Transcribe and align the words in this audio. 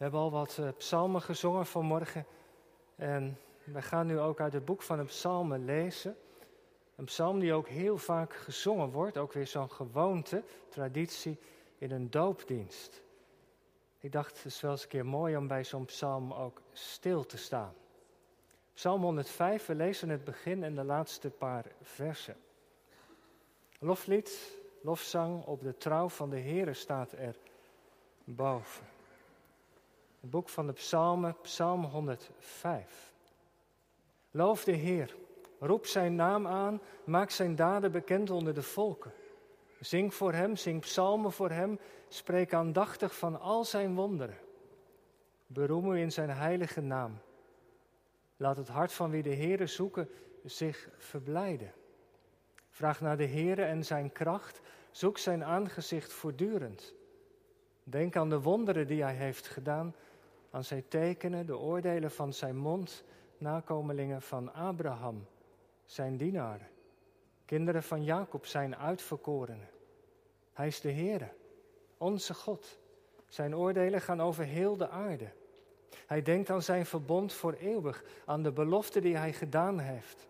We 0.00 0.06
hebben 0.06 0.24
al 0.24 0.30
wat 0.30 0.56
uh, 0.60 0.68
psalmen 0.76 1.22
gezongen 1.22 1.66
vanmorgen. 1.66 2.26
En 2.96 3.38
we 3.64 3.82
gaan 3.82 4.06
nu 4.06 4.18
ook 4.18 4.40
uit 4.40 4.52
het 4.52 4.64
boek 4.64 4.82
van 4.82 4.98
de 4.98 5.04
psalmen 5.04 5.64
lezen. 5.64 6.16
Een 6.96 7.04
psalm 7.04 7.38
die 7.38 7.52
ook 7.52 7.68
heel 7.68 7.98
vaak 7.98 8.34
gezongen 8.34 8.90
wordt. 8.90 9.18
Ook 9.18 9.32
weer 9.32 9.46
zo'n 9.46 9.70
gewoonte, 9.70 10.42
traditie 10.68 11.38
in 11.78 11.90
een 11.90 12.10
doopdienst. 12.10 13.02
Ik 13.98 14.12
dacht, 14.12 14.36
het 14.36 14.44
is 14.44 14.60
wel 14.60 14.70
eens 14.70 14.82
een 14.82 14.88
keer 14.88 15.06
mooi 15.06 15.36
om 15.36 15.46
bij 15.46 15.64
zo'n 15.64 15.84
psalm 15.84 16.32
ook 16.32 16.60
stil 16.72 17.26
te 17.26 17.36
staan. 17.36 17.74
Psalm 18.74 19.02
105, 19.02 19.66
we 19.66 19.74
lezen 19.74 20.08
het 20.08 20.24
begin 20.24 20.64
en 20.64 20.74
de 20.74 20.84
laatste 20.84 21.30
paar 21.30 21.66
versen. 21.82 22.36
Loflied, 23.78 24.58
lofzang 24.82 25.44
op 25.44 25.62
de 25.62 25.76
trouw 25.76 26.08
van 26.08 26.30
de 26.30 26.40
Heere 26.40 26.74
staat 26.74 27.12
er 27.12 27.36
boven. 28.24 28.98
Het 30.20 30.30
boek 30.30 30.48
van 30.48 30.66
de 30.66 30.72
psalmen, 30.72 31.36
psalm 31.42 31.84
105. 31.84 33.12
Loof 34.30 34.64
de 34.64 34.72
Heer, 34.72 35.16
roep 35.58 35.86
zijn 35.86 36.14
naam 36.14 36.46
aan, 36.46 36.80
maak 37.04 37.30
zijn 37.30 37.56
daden 37.56 37.92
bekend 37.92 38.30
onder 38.30 38.54
de 38.54 38.62
volken. 38.62 39.12
Zing 39.80 40.14
voor 40.14 40.32
hem, 40.32 40.56
zing 40.56 40.80
psalmen 40.80 41.32
voor 41.32 41.50
hem, 41.50 41.78
spreek 42.08 42.54
aandachtig 42.54 43.16
van 43.18 43.40
al 43.40 43.64
zijn 43.64 43.94
wonderen. 43.94 44.38
Beroem 45.46 45.92
u 45.92 45.98
in 45.98 46.12
zijn 46.12 46.30
heilige 46.30 46.80
naam. 46.80 47.18
Laat 48.36 48.56
het 48.56 48.68
hart 48.68 48.92
van 48.92 49.10
wie 49.10 49.22
de 49.22 49.34
Heere 49.34 49.66
zoeken 49.66 50.08
zich 50.44 50.88
verblijden. 50.96 51.72
Vraag 52.70 53.00
naar 53.00 53.16
de 53.16 53.26
Heere 53.26 53.62
en 53.62 53.84
zijn 53.84 54.12
kracht, 54.12 54.60
zoek 54.90 55.18
zijn 55.18 55.44
aangezicht 55.44 56.12
voortdurend. 56.12 56.94
Denk 57.84 58.16
aan 58.16 58.28
de 58.28 58.40
wonderen 58.40 58.86
die 58.86 59.02
hij 59.02 59.14
heeft 59.14 59.46
gedaan, 59.46 59.94
aan 60.50 60.64
zijn 60.64 60.88
tekenen, 60.88 61.46
de 61.46 61.58
oordelen 61.58 62.10
van 62.10 62.32
zijn 62.32 62.56
mond, 62.56 63.04
nakomelingen 63.38 64.22
van 64.22 64.54
Abraham, 64.54 65.26
zijn 65.84 66.16
dienaren. 66.16 66.68
Kinderen 67.44 67.82
van 67.82 68.04
Jacob 68.04 68.46
zijn 68.46 68.76
uitverkorenen. 68.76 69.68
Hij 70.52 70.66
is 70.66 70.80
de 70.80 70.92
Heere, 70.92 71.28
onze 71.98 72.34
God. 72.34 72.78
Zijn 73.28 73.56
oordelen 73.56 74.00
gaan 74.00 74.22
over 74.22 74.44
heel 74.44 74.76
de 74.76 74.88
aarde. 74.88 75.32
Hij 76.06 76.22
denkt 76.22 76.50
aan 76.50 76.62
zijn 76.62 76.86
verbond 76.86 77.32
voor 77.32 77.52
eeuwig, 77.52 78.04
aan 78.24 78.42
de 78.42 78.52
belofte 78.52 79.00
die 79.00 79.16
hij 79.16 79.32
gedaan 79.32 79.78
heeft. 79.78 80.28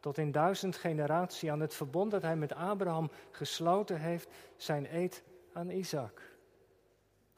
Tot 0.00 0.18
in 0.18 0.32
duizend 0.32 0.76
generatie, 0.76 1.52
aan 1.52 1.60
het 1.60 1.74
verbond 1.74 2.10
dat 2.10 2.22
hij 2.22 2.36
met 2.36 2.54
Abraham 2.54 3.10
gesloten 3.30 4.00
heeft, 4.00 4.28
zijn 4.56 4.94
eed 4.94 5.22
aan 5.52 5.70
Isaac. 5.70 6.22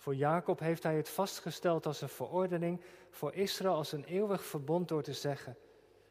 Voor 0.02 0.14
Jacob 0.14 0.58
heeft 0.58 0.82
hij 0.82 0.96
het 0.96 1.08
vastgesteld 1.08 1.86
als 1.86 2.00
een 2.00 2.08
verordening, 2.08 2.80
voor 3.10 3.34
Israël 3.34 3.74
als 3.74 3.92
een 3.92 4.04
eeuwig 4.04 4.44
verbond 4.44 4.88
door 4.88 5.02
te 5.02 5.12
zeggen: 5.12 5.56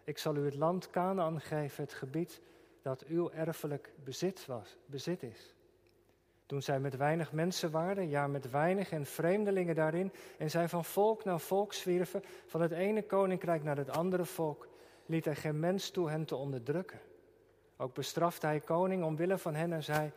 Ik 0.03 0.18
zal 0.18 0.35
u 0.35 0.46
het 0.46 0.56
land 0.56 0.90
Canaan 0.90 1.41
geven, 1.41 1.84
het 1.84 1.94
gebied 1.94 2.41
dat 2.81 3.03
uw 3.03 3.29
erfelijk 3.29 3.94
bezit, 4.03 4.46
was, 4.46 4.78
bezit 4.85 5.24
is. 5.24 5.56
Toen 6.46 6.62
zij 6.62 6.79
met 6.79 6.97
weinig 6.97 7.31
mensen 7.31 7.72
waren, 7.72 8.09
ja 8.09 8.28
met 8.28 8.50
weinig 8.50 8.91
en 8.91 9.06
vreemdelingen 9.06 9.75
daarin, 9.75 10.12
en 10.38 10.50
zij 10.50 10.69
van 10.69 10.85
volk 10.85 11.23
naar 11.23 11.40
volk 11.40 11.73
zwierven, 11.73 12.23
van 12.46 12.62
het 12.62 12.72
ene 12.72 13.03
koninkrijk 13.03 13.63
naar 13.63 13.78
het 13.78 13.90
andere 13.90 14.25
volk, 14.25 14.68
liet 15.06 15.25
hij 15.25 15.35
geen 15.35 15.59
mens 15.59 15.90
toe 15.90 16.09
hen 16.09 16.25
te 16.25 16.35
onderdrukken. 16.35 17.00
Ook 17.78 17.94
bestrafte 17.94 18.46
hij 18.46 18.59
koning 18.59 19.03
omwille 19.03 19.38
van 19.38 19.56
hen 19.56 19.73
en 19.73 19.84
zei: 19.84 20.12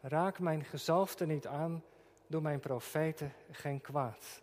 Raak 0.00 0.38
mijn 0.38 0.64
gezalfde 0.64 1.26
niet 1.26 1.46
aan, 1.46 1.82
doe 2.30 2.40
mijn 2.40 2.60
profeten 2.60 3.32
geen 3.50 3.80
kwaad. 3.80 4.42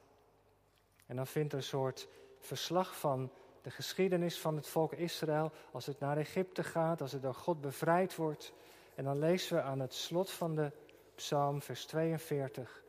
En 1.06 1.16
dan 1.16 1.28
vindt 1.28 1.52
er 1.52 1.58
een 1.58 1.64
soort 1.64 2.08
verslag 2.40 3.00
van 3.00 3.32
de 3.62 3.70
geschiedenis 3.70 4.40
van 4.40 4.56
het 4.56 4.68
volk 4.68 4.94
Israël 4.94 5.52
als 5.72 5.86
het 5.86 6.00
naar 6.00 6.18
Egypte 6.18 6.64
gaat, 6.64 7.02
als 7.02 7.12
het 7.12 7.22
door 7.22 7.34
God 7.34 7.62
bevrijd 7.62 8.16
wordt. 8.16 8.54
En 8.96 9.04
dan 9.04 9.20
lezen 9.20 9.56
we 9.56 9.62
aan 9.62 9.80
het 9.80 9.94
slot 9.94 10.32
van 10.32 10.56
de 10.56 10.72
psalm, 11.16 11.62
vers 11.62 11.86
42. 11.86 12.84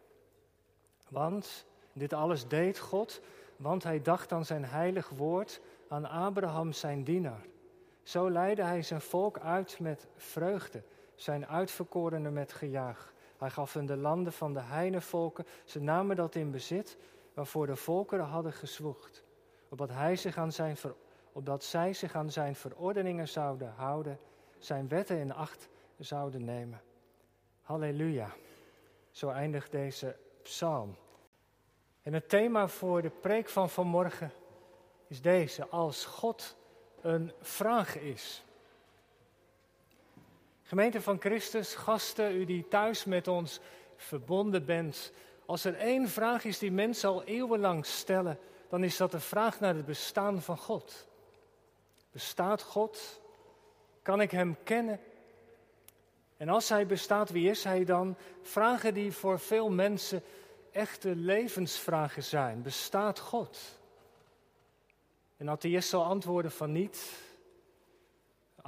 Want 1.09 1.67
dit 1.93 2.13
alles 2.13 2.49
deed 2.49 2.79
God, 2.79 3.21
want 3.57 3.83
hij 3.83 4.03
dacht 4.03 4.33
aan 4.33 4.45
zijn 4.45 4.65
heilig 4.65 5.09
woord, 5.09 5.61
aan 5.89 6.09
Abraham 6.09 6.73
zijn 6.73 7.05
dienaar. 7.05 7.47
Zo 8.03 8.31
leidde 8.31 8.63
hij 8.63 8.83
zijn 8.83 9.01
volk 9.01 9.39
uit 9.39 9.81
met 9.81 10.07
vreugde, 10.17 10.83
zijn 11.15 11.47
uitverkorenen 11.47 12.33
met 12.33 12.53
gejaag. 12.53 13.17
Hij 13.39 13.51
gaf 13.51 13.73
hun 13.73 13.87
de 13.87 13.97
landen 13.97 14.33
van 14.33 14.53
de 14.53 14.61
heinevolken, 14.61 15.47
ze 15.65 15.81
namen 15.81 16.17
dat 16.17 16.35
in 16.35 16.51
bezit, 16.51 16.99
waarvoor 17.35 17.67
de 17.67 17.77
volkeren 17.77 18.25
hadden 18.25 18.53
gezwoegd 18.53 19.27
opdat, 19.69 19.91
hij 19.91 20.17
zich 20.17 20.37
aan 20.37 20.53
zijn 20.53 20.77
opdat 21.33 21.65
zij 21.65 21.93
zich 21.93 22.15
aan 22.15 22.31
zijn 22.31 22.55
verordeningen 22.55 23.29
zouden 23.29 23.73
houden, 23.77 24.19
zijn 24.59 24.89
wetten 24.89 25.19
in 25.19 25.33
acht 25.33 25.69
zouden 25.99 26.45
nemen. 26.45 26.81
Halleluja. 27.63 28.33
Zo 29.11 29.31
eindigt 29.31 29.71
deze 29.71 30.17
psalm. 30.43 30.97
En 32.03 32.13
het 32.13 32.29
thema 32.29 32.69
voor 32.69 33.03
de 33.03 33.11
preek 33.11 33.49
van 33.49 33.71
vanmorgen 33.71 34.33
is 35.07 35.23
deze: 35.23 35.69
als 35.69 36.05
God 36.05 36.57
een 37.01 37.33
vraag 37.41 37.99
is. 37.99 38.45
Gemeente 40.69 41.03
van 41.03 41.21
Christus, 41.21 41.75
gasten, 41.75 42.35
u 42.35 42.45
die 42.45 42.69
thuis 42.69 43.05
met 43.05 43.29
ons 43.29 43.61
verbonden 43.97 44.65
bent. 44.65 45.13
Als 45.47 45.65
er 45.65 45.75
één 45.75 46.09
vraag 46.09 46.45
is 46.45 46.59
die 46.59 46.73
mensen 46.73 47.09
al 47.09 47.25
eeuwenlang 47.25 47.87
stellen, 47.87 48.39
dan 48.69 48.85
is 48.85 48.97
dat 48.97 49.11
de 49.11 49.21
vraag 49.21 49.61
naar 49.61 49.75
het 49.75 49.85
bestaan 49.85 50.43
van 50.43 50.59
God. 50.59 51.07
Bestaat 52.11 52.63
God? 52.63 53.21
Kan 54.03 54.21
ik 54.21 54.31
Hem 54.31 54.57
kennen? 54.65 55.01
En 56.37 56.49
als 56.49 56.69
Hij 56.69 56.87
bestaat, 56.87 57.31
wie 57.31 57.51
is 57.51 57.65
Hij 57.65 57.85
dan? 57.85 58.17
Vragen 58.43 58.95
die 58.95 59.13
voor 59.13 59.39
veel 59.39 59.71
mensen 59.71 60.23
echte 60.73 61.17
levensvragen 61.17 62.23
zijn. 62.23 62.63
Bestaat 62.63 63.19
God? 63.19 63.59
En 65.37 65.49
atheïst 65.49 65.89
zal 65.89 66.05
antwoorden 66.05 66.51
van 66.51 66.73
niet. 66.73 67.27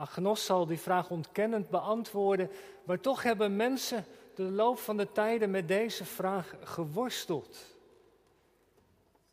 Agnost 0.01 0.45
zal 0.45 0.67
die 0.67 0.79
vraag 0.79 1.11
ontkennend 1.11 1.71
beantwoorden. 1.71 2.51
Maar 2.85 3.01
toch 3.01 3.23
hebben 3.23 3.57
mensen 3.57 4.05
de 4.35 4.43
loop 4.43 4.79
van 4.79 4.97
de 4.97 5.13
tijden 5.13 5.51
met 5.51 5.69
deze 5.69 6.05
vraag 6.05 6.55
geworsteld. 6.63 7.77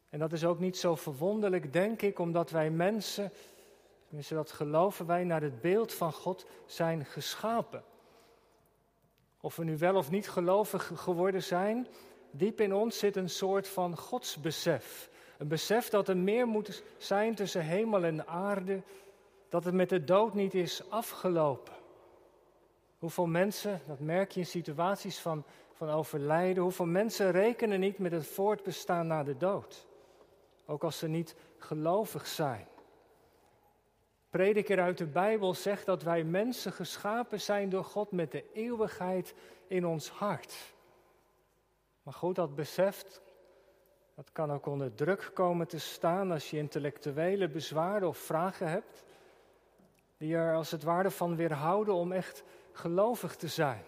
En 0.09 0.19
dat 0.19 0.33
is 0.33 0.45
ook 0.45 0.59
niet 0.59 0.77
zo 0.77 0.95
verwonderlijk, 0.95 1.73
denk 1.73 2.01
ik, 2.01 2.19
omdat 2.19 2.49
wij 2.49 2.69
mensen, 2.69 3.31
tenminste 4.05 4.33
dat 4.33 4.51
geloven 4.51 5.05
wij, 5.05 5.23
naar 5.23 5.41
het 5.41 5.61
beeld 5.61 5.93
van 5.93 6.13
God 6.13 6.45
zijn 6.65 7.05
geschapen. 7.05 7.83
Of 9.41 9.55
we 9.55 9.63
nu 9.63 9.77
wel 9.77 9.95
of 9.95 10.11
niet 10.11 10.29
gelovig 10.29 10.91
geworden 10.95 11.43
zijn, 11.43 11.87
diep 12.31 12.61
in 12.61 12.73
ons 12.73 12.97
zit 12.97 13.15
een 13.15 13.29
soort 13.29 13.67
van 13.67 13.97
godsbesef. 13.97 15.09
Een 15.37 15.47
besef 15.47 15.89
dat 15.89 16.07
er 16.07 16.17
meer 16.17 16.47
moet 16.47 16.83
zijn 16.97 17.35
tussen 17.35 17.61
hemel 17.61 18.03
en 18.03 18.27
aarde, 18.27 18.81
dat 19.49 19.65
het 19.65 19.73
met 19.73 19.89
de 19.89 20.03
dood 20.03 20.33
niet 20.33 20.53
is 20.53 20.89
afgelopen. 20.89 21.73
Hoeveel 22.99 23.27
mensen, 23.27 23.81
dat 23.87 23.99
merk 23.99 24.31
je 24.31 24.39
in 24.39 24.45
situaties 24.45 25.19
van, 25.19 25.43
van 25.73 25.89
overlijden, 25.89 26.63
hoeveel 26.63 26.85
mensen 26.85 27.31
rekenen 27.31 27.79
niet 27.79 27.97
met 27.97 28.11
het 28.11 28.27
voortbestaan 28.27 29.07
na 29.07 29.23
de 29.23 29.37
dood 29.37 29.87
ook 30.67 30.83
als 30.83 30.97
ze 30.97 31.07
niet 31.07 31.35
gelovig 31.57 32.27
zijn. 32.27 32.67
Prediker 34.29 34.81
uit 34.81 34.97
de 34.97 35.05
Bijbel 35.05 35.53
zegt 35.53 35.85
dat 35.85 36.03
wij 36.03 36.23
mensen 36.23 36.71
geschapen 36.71 37.41
zijn 37.41 37.69
door 37.69 37.83
God 37.83 38.11
met 38.11 38.31
de 38.31 38.43
eeuwigheid 38.53 39.33
in 39.67 39.85
ons 39.85 40.09
hart. 40.09 40.73
Maar 42.03 42.13
goed, 42.13 42.35
dat 42.35 42.55
beseft, 42.55 43.21
dat 44.15 44.31
kan 44.31 44.51
ook 44.51 44.65
onder 44.65 44.93
druk 44.93 45.31
komen 45.33 45.67
te 45.67 45.79
staan 45.79 46.31
als 46.31 46.49
je 46.49 46.57
intellectuele 46.57 47.49
bezwaren 47.49 48.07
of 48.07 48.17
vragen 48.17 48.69
hebt, 48.69 49.03
die 50.17 50.35
er 50.35 50.55
als 50.55 50.71
het 50.71 50.83
ware 50.83 51.11
van 51.11 51.35
weerhouden 51.35 51.93
om 51.93 52.11
echt 52.11 52.43
gelovig 52.71 53.35
te 53.35 53.47
zijn. 53.47 53.83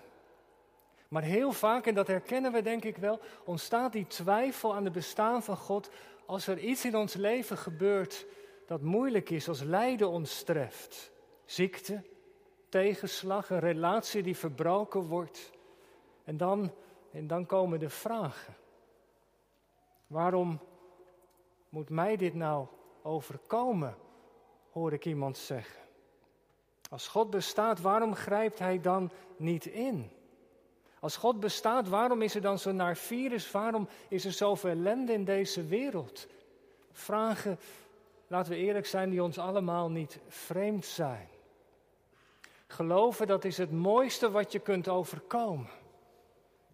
Maar 1.07 1.23
heel 1.23 1.51
vaak, 1.51 1.85
en 1.85 1.93
dat 1.93 2.07
herkennen 2.07 2.51
we 2.51 2.61
denk 2.61 2.83
ik 2.83 2.97
wel, 2.97 3.19
ontstaat 3.45 3.91
die 3.91 4.07
twijfel 4.07 4.75
aan 4.75 4.83
het 4.83 4.93
bestaan 4.93 5.43
van 5.43 5.57
God 5.57 5.89
als 6.25 6.47
er 6.47 6.59
iets 6.59 6.85
in 6.85 6.95
ons 6.95 7.13
leven 7.13 7.57
gebeurt 7.57 8.25
dat 8.65 8.81
moeilijk 8.81 9.29
is, 9.29 9.47
als 9.47 9.61
lijden 9.61 10.09
ons 10.09 10.43
treft, 10.43 11.11
ziekte, 11.45 12.03
tegenslag, 12.69 13.49
een 13.49 13.59
relatie 13.59 14.23
die 14.23 14.37
verbroken 14.37 15.01
wordt. 15.01 15.51
En 16.23 16.37
dan, 16.37 16.71
en 17.11 17.27
dan 17.27 17.45
komen 17.45 17.79
de 17.79 17.89
vragen. 17.89 18.55
Waarom 20.07 20.59
moet 21.69 21.89
mij 21.89 22.15
dit 22.15 22.33
nou 22.33 22.67
overkomen, 23.01 23.97
hoor 24.71 24.93
ik 24.93 25.05
iemand 25.05 25.37
zeggen. 25.37 25.88
Als 26.89 27.07
God 27.07 27.29
bestaat, 27.29 27.81
waarom 27.81 28.15
grijpt 28.15 28.59
Hij 28.59 28.81
dan 28.81 29.11
niet 29.37 29.65
in? 29.65 30.11
Als 30.99 31.17
God 31.17 31.39
bestaat, 31.39 31.87
waarom 31.87 32.21
is 32.21 32.35
er 32.35 32.41
dan 32.41 32.59
zo'n 32.59 32.75
naar 32.75 32.97
virus? 32.97 33.51
Waarom 33.51 33.87
is 34.07 34.25
er 34.25 34.31
zoveel 34.31 34.69
ellende 34.69 35.13
in 35.13 35.25
deze 35.25 35.65
wereld? 35.65 36.27
Vragen, 36.91 37.59
laten 38.27 38.51
we 38.51 38.57
eerlijk 38.57 38.85
zijn, 38.85 39.09
die 39.09 39.23
ons 39.23 39.37
allemaal 39.37 39.89
niet 39.89 40.19
vreemd 40.27 40.85
zijn. 40.85 41.27
Geloven, 42.67 43.27
dat 43.27 43.45
is 43.45 43.57
het 43.57 43.71
mooiste 43.71 44.31
wat 44.31 44.51
je 44.51 44.59
kunt 44.59 44.87
overkomen. 44.87 45.69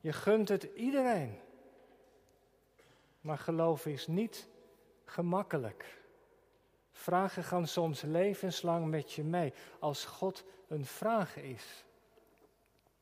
Je 0.01 0.13
gunt 0.13 0.49
het 0.49 0.63
iedereen. 0.75 1.39
Maar 3.21 3.37
geloven 3.37 3.91
is 3.91 4.07
niet 4.07 4.47
gemakkelijk. 5.05 6.03
Vragen 6.97 7.43
gaan 7.43 7.67
soms 7.67 8.01
levenslang 8.01 8.87
met 8.87 9.11
je 9.11 9.23
mee, 9.23 9.53
als 9.79 10.05
God 10.05 10.43
een 10.67 10.85
vraag 10.85 11.37
is. 11.37 11.85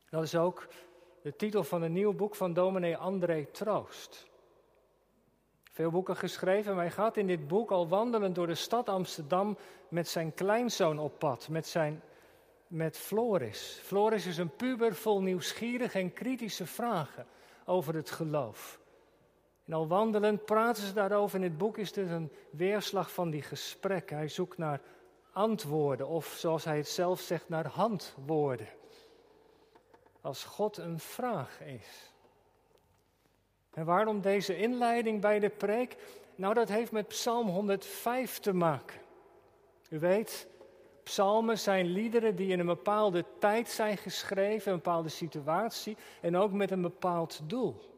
Dat 0.08 0.22
is 0.22 0.34
ook 0.34 0.66
de 1.22 1.36
titel 1.36 1.64
van 1.64 1.82
een 1.82 1.92
nieuw 1.92 2.12
boek 2.12 2.34
van 2.34 2.52
dominee 2.52 2.96
André 2.96 3.44
Troost. 3.44 4.26
Veel 5.70 5.90
boeken 5.90 6.16
geschreven, 6.16 6.74
maar 6.74 6.84
hij 6.84 6.92
gaat 6.92 7.16
in 7.16 7.26
dit 7.26 7.48
boek 7.48 7.70
al 7.70 7.88
wandelend 7.88 8.34
door 8.34 8.46
de 8.46 8.54
stad 8.54 8.88
Amsterdam 8.88 9.56
met 9.88 10.08
zijn 10.08 10.34
kleinzoon 10.34 10.98
op 10.98 11.18
pad, 11.18 11.48
met, 11.48 11.66
zijn, 11.66 12.02
met 12.66 12.98
Floris. 12.98 13.80
Floris 13.82 14.26
is 14.26 14.38
een 14.38 14.56
puber 14.56 14.94
vol 14.94 15.22
nieuwsgierige 15.22 15.98
en 15.98 16.12
kritische 16.12 16.66
vragen 16.66 17.26
over 17.64 17.94
het 17.94 18.10
geloof. 18.10 18.80
En 19.64 19.72
al 19.72 19.86
wandelend 19.86 20.44
praten 20.44 20.82
ze 20.82 20.92
daarover. 20.92 21.38
In 21.38 21.44
het 21.44 21.58
boek 21.58 21.78
is 21.78 21.92
dit 21.92 22.10
een 22.10 22.32
weerslag 22.50 23.12
van 23.12 23.30
die 23.30 23.42
gesprekken. 23.42 24.16
Hij 24.16 24.28
zoekt 24.28 24.58
naar 24.58 24.80
antwoorden, 25.32 26.08
of 26.08 26.26
zoals 26.26 26.64
hij 26.64 26.76
het 26.76 26.88
zelf 26.88 27.20
zegt, 27.20 27.48
naar 27.48 27.66
handwoorden. 27.66 28.68
Als 30.20 30.44
God 30.44 30.76
een 30.76 30.98
vraag 30.98 31.60
is. 31.60 32.12
En 33.70 33.84
waarom 33.84 34.20
deze 34.20 34.56
inleiding 34.56 35.20
bij 35.20 35.38
de 35.38 35.48
preek? 35.48 35.96
Nou, 36.34 36.54
dat 36.54 36.68
heeft 36.68 36.92
met 36.92 37.08
Psalm 37.08 37.48
105 37.48 38.38
te 38.38 38.52
maken. 38.52 39.00
U 39.88 39.98
weet, 39.98 40.46
psalmen 41.02 41.58
zijn 41.58 41.86
liederen 41.86 42.36
die 42.36 42.50
in 42.50 42.60
een 42.60 42.66
bepaalde 42.66 43.24
tijd 43.38 43.68
zijn 43.68 43.96
geschreven, 43.96 44.72
een 44.72 44.78
bepaalde 44.78 45.08
situatie 45.08 45.96
en 46.20 46.36
ook 46.36 46.52
met 46.52 46.70
een 46.70 46.82
bepaald 46.82 47.40
doel. 47.44 47.93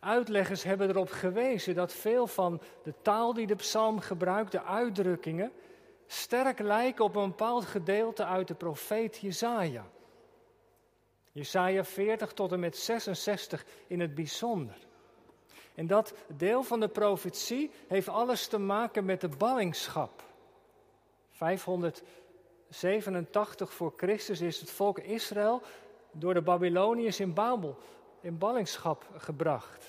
Uitleggers 0.00 0.62
hebben 0.62 0.88
erop 0.88 1.10
gewezen 1.10 1.74
dat 1.74 1.92
veel 1.92 2.26
van 2.26 2.60
de 2.82 2.94
taal 3.02 3.34
die 3.34 3.46
de 3.46 3.54
psalm 3.54 4.00
gebruikt, 4.00 4.52
de 4.52 4.62
uitdrukkingen, 4.62 5.52
sterk 6.06 6.58
lijken 6.58 7.04
op 7.04 7.16
een 7.16 7.28
bepaald 7.28 7.64
gedeelte 7.64 8.24
uit 8.24 8.48
de 8.48 8.54
profeet 8.54 9.18
Jesaja. 9.18 9.86
Jesaja 11.32 11.84
40 11.84 12.32
tot 12.32 12.52
en 12.52 12.60
met 12.60 12.76
66 12.76 13.64
in 13.86 14.00
het 14.00 14.14
bijzonder. 14.14 14.76
En 15.74 15.86
dat 15.86 16.14
deel 16.26 16.62
van 16.62 16.80
de 16.80 16.88
profetie 16.88 17.70
heeft 17.88 18.08
alles 18.08 18.46
te 18.46 18.58
maken 18.58 19.04
met 19.04 19.20
de 19.20 19.28
ballingschap. 19.28 20.22
587 21.30 23.72
voor 23.72 23.92
Christus 23.96 24.40
is 24.40 24.60
het 24.60 24.70
volk 24.70 24.98
Israël 24.98 25.62
door 26.12 26.34
de 26.34 26.42
Babyloniërs 26.42 27.20
in 27.20 27.34
Babel 27.34 27.78
in 28.28 28.38
ballingschap 28.38 29.06
gebracht. 29.16 29.86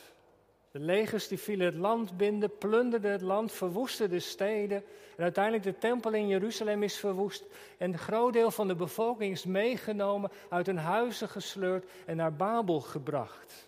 De 0.72 0.80
legers 0.80 1.28
die 1.28 1.40
vielen 1.40 1.66
het 1.66 1.76
land 1.76 2.18
binden, 2.18 2.58
plunderden 2.58 3.12
het 3.12 3.22
land, 3.22 3.52
verwoesten 3.52 4.10
de 4.10 4.20
steden. 4.20 4.84
En 5.18 5.24
uiteindelijk 5.24 5.64
de 5.64 5.78
tempel 5.78 6.14
in 6.14 6.28
Jeruzalem 6.28 6.84
is 6.84 6.98
verwoest. 6.98 7.44
En 7.78 7.92
een 7.92 7.98
groot 7.98 8.34
deel 8.34 8.52
van 8.52 8.68
de 8.68 8.76
bevolking 8.76 9.32
is 9.32 9.46
meegenomen, 9.46 10.32
uit 10.50 10.66
hun 10.66 10.78
huizen 10.78 11.30
gesleurd 11.30 11.90
en 12.06 12.16
naar 12.16 12.34
Babel 12.34 12.80
gebracht. 12.80 13.68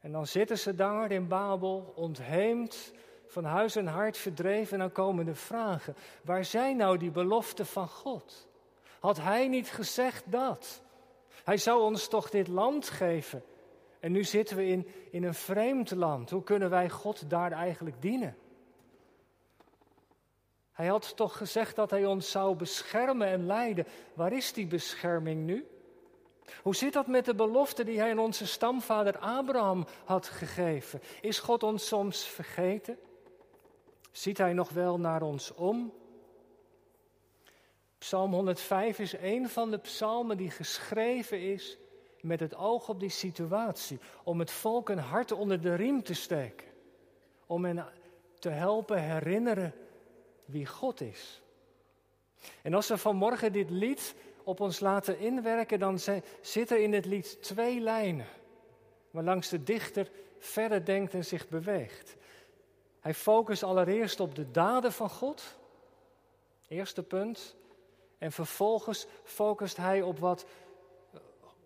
En 0.00 0.12
dan 0.12 0.26
zitten 0.26 0.58
ze 0.58 0.74
daar 0.74 1.10
in 1.10 1.28
Babel, 1.28 1.92
ontheemd, 1.96 2.92
van 3.26 3.44
huis 3.44 3.76
en 3.76 3.86
hart 3.86 4.16
verdreven. 4.16 4.72
En 4.72 4.78
dan 4.78 4.92
komen 4.92 5.24
de 5.24 5.34
vragen: 5.34 5.96
waar 6.22 6.44
zijn 6.44 6.76
nou 6.76 6.98
die 6.98 7.10
beloften 7.10 7.66
van 7.66 7.88
God? 7.88 8.46
Had 9.00 9.16
Hij 9.16 9.48
niet 9.48 9.68
gezegd 9.68 10.22
dat? 10.26 10.84
Hij 11.46 11.56
zou 11.56 11.82
ons 11.82 12.08
toch 12.08 12.30
dit 12.30 12.48
land 12.48 12.88
geven? 12.88 13.44
En 14.00 14.12
nu 14.12 14.24
zitten 14.24 14.56
we 14.56 14.66
in, 14.66 14.88
in 15.10 15.24
een 15.24 15.34
vreemd 15.34 15.90
land. 15.90 16.30
Hoe 16.30 16.42
kunnen 16.42 16.70
wij 16.70 16.90
God 16.90 17.30
daar 17.30 17.52
eigenlijk 17.52 18.02
dienen? 18.02 18.36
Hij 20.72 20.86
had 20.86 21.16
toch 21.16 21.36
gezegd 21.36 21.76
dat 21.76 21.90
hij 21.90 22.06
ons 22.06 22.30
zou 22.30 22.56
beschermen 22.56 23.28
en 23.28 23.46
leiden. 23.46 23.86
Waar 24.14 24.32
is 24.32 24.52
die 24.52 24.66
bescherming 24.66 25.44
nu? 25.44 25.66
Hoe 26.62 26.74
zit 26.74 26.92
dat 26.92 27.06
met 27.06 27.24
de 27.24 27.34
belofte 27.34 27.84
die 27.84 27.98
hij 27.98 28.10
aan 28.10 28.18
onze 28.18 28.46
stamvader 28.46 29.18
Abraham 29.18 29.86
had 30.04 30.26
gegeven? 30.26 31.00
Is 31.20 31.38
God 31.38 31.62
ons 31.62 31.86
soms 31.86 32.24
vergeten? 32.24 32.98
Ziet 34.12 34.38
hij 34.38 34.52
nog 34.52 34.70
wel 34.70 34.98
naar 34.98 35.22
ons 35.22 35.54
om? 35.54 35.92
Psalm 37.98 38.32
105 38.32 38.98
is 38.98 39.12
een 39.12 39.48
van 39.48 39.70
de 39.70 39.78
psalmen 39.78 40.36
die 40.36 40.50
geschreven 40.50 41.40
is 41.40 41.78
met 42.20 42.40
het 42.40 42.56
oog 42.56 42.88
op 42.88 43.00
die 43.00 43.10
situatie. 43.10 43.98
Om 44.24 44.38
het 44.38 44.50
volk 44.50 44.88
een 44.88 44.98
hart 44.98 45.32
onder 45.32 45.60
de 45.60 45.74
riem 45.74 46.02
te 46.02 46.14
steken. 46.14 46.66
Om 47.46 47.64
hen 47.64 47.86
te 48.38 48.48
helpen 48.48 49.02
herinneren 49.02 49.74
wie 50.44 50.66
God 50.66 51.00
is. 51.00 51.42
En 52.62 52.74
als 52.74 52.88
we 52.88 52.98
vanmorgen 52.98 53.52
dit 53.52 53.70
lied 53.70 54.14
op 54.44 54.60
ons 54.60 54.80
laten 54.80 55.18
inwerken, 55.18 55.78
dan 55.78 55.98
zitten 56.40 56.82
in 56.82 56.92
het 56.92 57.06
lied 57.06 57.42
twee 57.42 57.80
lijnen. 57.80 58.26
Waarlangs 59.10 59.48
de 59.48 59.62
dichter 59.62 60.10
verder 60.38 60.84
denkt 60.84 61.14
en 61.14 61.24
zich 61.24 61.48
beweegt. 61.48 62.16
Hij 63.00 63.14
focust 63.14 63.62
allereerst 63.62 64.20
op 64.20 64.34
de 64.34 64.50
daden 64.50 64.92
van 64.92 65.10
God. 65.10 65.58
Eerste 66.68 67.02
punt. 67.02 67.56
En 68.18 68.32
vervolgens 68.32 69.06
focust 69.24 69.76
hij 69.76 70.02
op 70.02 70.18
wat 70.18 70.46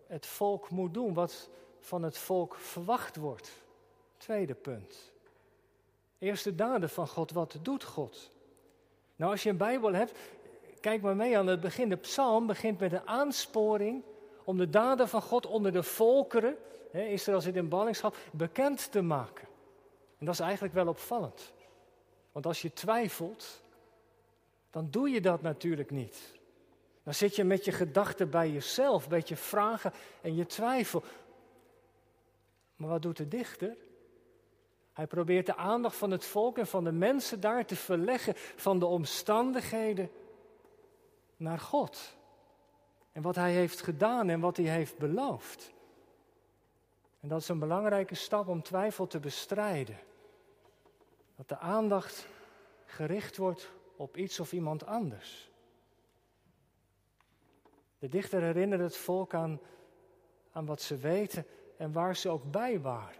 het 0.07 0.25
volk 0.25 0.69
moet 0.69 0.93
doen, 0.93 1.13
wat 1.13 1.49
van 1.79 2.03
het 2.03 2.17
volk 2.17 2.55
verwacht 2.55 3.15
wordt. 3.15 3.51
Tweede 4.17 4.53
punt. 4.53 5.11
Eerste 6.17 6.55
daden 6.55 6.89
van 6.89 7.07
God, 7.07 7.31
wat 7.31 7.57
doet 7.61 7.83
God? 7.83 8.29
Nou, 9.15 9.31
als 9.31 9.43
je 9.43 9.49
een 9.49 9.57
Bijbel 9.57 9.93
hebt, 9.93 10.17
kijk 10.79 11.01
maar 11.01 11.15
mee 11.15 11.37
aan 11.37 11.47
het 11.47 11.59
begin. 11.59 11.89
De 11.89 11.95
psalm 11.95 12.47
begint 12.47 12.79
met 12.79 12.91
een 12.91 13.07
aansporing 13.07 14.03
om 14.43 14.57
de 14.57 14.69
daden 14.69 15.09
van 15.09 15.21
God 15.21 15.45
onder 15.45 15.71
de 15.71 15.83
volkeren, 15.83 16.57
hè, 16.91 17.03
Israël 17.03 17.41
zit 17.41 17.55
in 17.55 17.69
ballingschap, 17.69 18.15
bekend 18.31 18.91
te 18.91 19.01
maken. 19.01 19.47
En 20.17 20.25
dat 20.25 20.33
is 20.33 20.39
eigenlijk 20.39 20.73
wel 20.73 20.87
opvallend. 20.87 21.53
Want 22.31 22.45
als 22.45 22.61
je 22.61 22.73
twijfelt, 22.73 23.61
dan 24.69 24.87
doe 24.89 25.09
je 25.09 25.21
dat 25.21 25.41
natuurlijk 25.41 25.91
niet. 25.91 26.39
Dan 27.03 27.13
zit 27.13 27.35
je 27.35 27.43
met 27.43 27.65
je 27.65 27.71
gedachten 27.71 28.29
bij 28.29 28.51
jezelf, 28.51 29.03
een 29.03 29.09
beetje 29.09 29.35
vragen 29.35 29.93
en 30.21 30.35
je 30.35 30.45
twijfel. 30.45 31.03
Maar 32.75 32.89
wat 32.89 33.01
doet 33.01 33.17
de 33.17 33.27
dichter? 33.27 33.77
Hij 34.93 35.07
probeert 35.07 35.45
de 35.45 35.55
aandacht 35.55 35.95
van 35.95 36.11
het 36.11 36.25
volk 36.25 36.57
en 36.57 36.67
van 36.67 36.83
de 36.83 36.91
mensen 36.91 37.39
daar 37.39 37.65
te 37.65 37.75
verleggen 37.75 38.33
van 38.35 38.79
de 38.79 38.85
omstandigheden 38.85 40.11
naar 41.37 41.59
God. 41.59 42.15
En 43.11 43.21
wat 43.21 43.35
hij 43.35 43.51
heeft 43.51 43.81
gedaan 43.81 44.29
en 44.29 44.39
wat 44.39 44.57
hij 44.57 44.65
heeft 44.65 44.97
beloofd. 44.97 45.73
En 47.19 47.27
dat 47.27 47.41
is 47.41 47.47
een 47.47 47.59
belangrijke 47.59 48.15
stap 48.15 48.47
om 48.47 48.61
twijfel 48.61 49.07
te 49.07 49.19
bestrijden. 49.19 49.97
Dat 51.35 51.49
de 51.49 51.57
aandacht 51.57 52.27
gericht 52.85 53.37
wordt 53.37 53.71
op 53.95 54.17
iets 54.17 54.39
of 54.39 54.53
iemand 54.53 54.85
anders. 54.85 55.50
De 58.01 58.07
dichter 58.07 58.41
herinnert 58.41 58.81
het 58.81 58.97
volk 58.97 59.33
aan, 59.33 59.59
aan 60.51 60.65
wat 60.65 60.81
ze 60.81 60.97
weten 60.97 61.45
en 61.77 61.91
waar 61.91 62.15
ze 62.15 62.29
ook 62.29 62.51
bij 62.51 62.79
waren. 62.79 63.19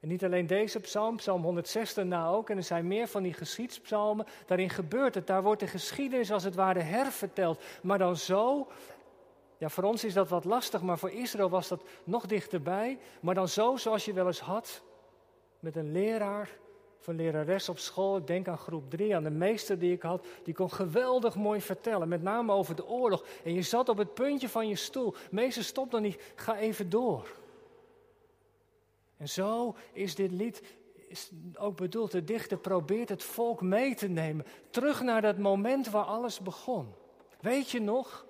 En 0.00 0.08
niet 0.08 0.24
alleen 0.24 0.46
deze 0.46 0.80
psalm, 0.80 1.16
psalm 1.16 1.42
106 1.42 1.94
daarna 1.94 2.28
ook. 2.28 2.50
En 2.50 2.56
er 2.56 2.62
zijn 2.62 2.86
meer 2.86 3.08
van 3.08 3.22
die 3.22 3.32
geschiedspsalmen. 3.32 4.26
Daarin 4.46 4.70
gebeurt 4.70 5.14
het. 5.14 5.26
Daar 5.26 5.42
wordt 5.42 5.60
de 5.60 5.66
geschiedenis 5.66 6.32
als 6.32 6.44
het 6.44 6.54
ware 6.54 6.80
herverteld. 6.80 7.62
Maar 7.82 7.98
dan 7.98 8.16
zo. 8.16 8.68
Ja, 9.58 9.68
voor 9.68 9.84
ons 9.84 10.04
is 10.04 10.14
dat 10.14 10.28
wat 10.28 10.44
lastig, 10.44 10.82
maar 10.82 10.98
voor 10.98 11.10
Israël 11.10 11.50
was 11.50 11.68
dat 11.68 11.84
nog 12.04 12.26
dichterbij. 12.26 12.98
Maar 13.20 13.34
dan 13.34 13.48
zo 13.48 13.76
zoals 13.76 14.04
je 14.04 14.12
wel 14.12 14.26
eens 14.26 14.40
had. 14.40 14.82
Met 15.60 15.76
een 15.76 15.92
leraar 15.92 16.50
van 17.00 17.16
lerares 17.16 17.68
op 17.68 17.78
school. 17.78 18.16
Ik 18.16 18.26
denk 18.26 18.48
aan 18.48 18.58
groep 18.58 18.90
3, 18.90 19.16
aan 19.16 19.22
de 19.22 19.30
meester 19.30 19.78
die 19.78 19.92
ik 19.92 20.02
had. 20.02 20.26
Die 20.44 20.54
kon 20.54 20.72
geweldig 20.72 21.34
mooi 21.34 21.60
vertellen, 21.60 22.08
met 22.08 22.22
name 22.22 22.52
over 22.52 22.74
de 22.76 22.86
oorlog. 22.86 23.24
En 23.44 23.54
je 23.54 23.62
zat 23.62 23.88
op 23.88 23.98
het 23.98 24.14
puntje 24.14 24.48
van 24.48 24.68
je 24.68 24.76
stoel. 24.76 25.14
Meester, 25.30 25.64
stop 25.64 25.90
dan 25.90 26.02
niet, 26.02 26.32
ga 26.34 26.58
even 26.58 26.90
door. 26.90 27.38
En 29.16 29.28
zo 29.28 29.76
is 29.92 30.14
dit 30.14 30.30
lied 30.30 30.62
is 31.10 31.30
ook 31.54 31.76
bedoeld. 31.76 32.10
De 32.10 32.24
dichter 32.24 32.58
probeert 32.58 33.08
het 33.08 33.22
volk 33.22 33.60
mee 33.62 33.94
te 33.94 34.08
nemen. 34.08 34.46
Terug 34.70 35.02
naar 35.02 35.22
dat 35.22 35.38
moment 35.38 35.90
waar 35.90 36.04
alles 36.04 36.40
begon. 36.40 36.94
Weet 37.40 37.70
je 37.70 37.80
nog? 37.80 38.26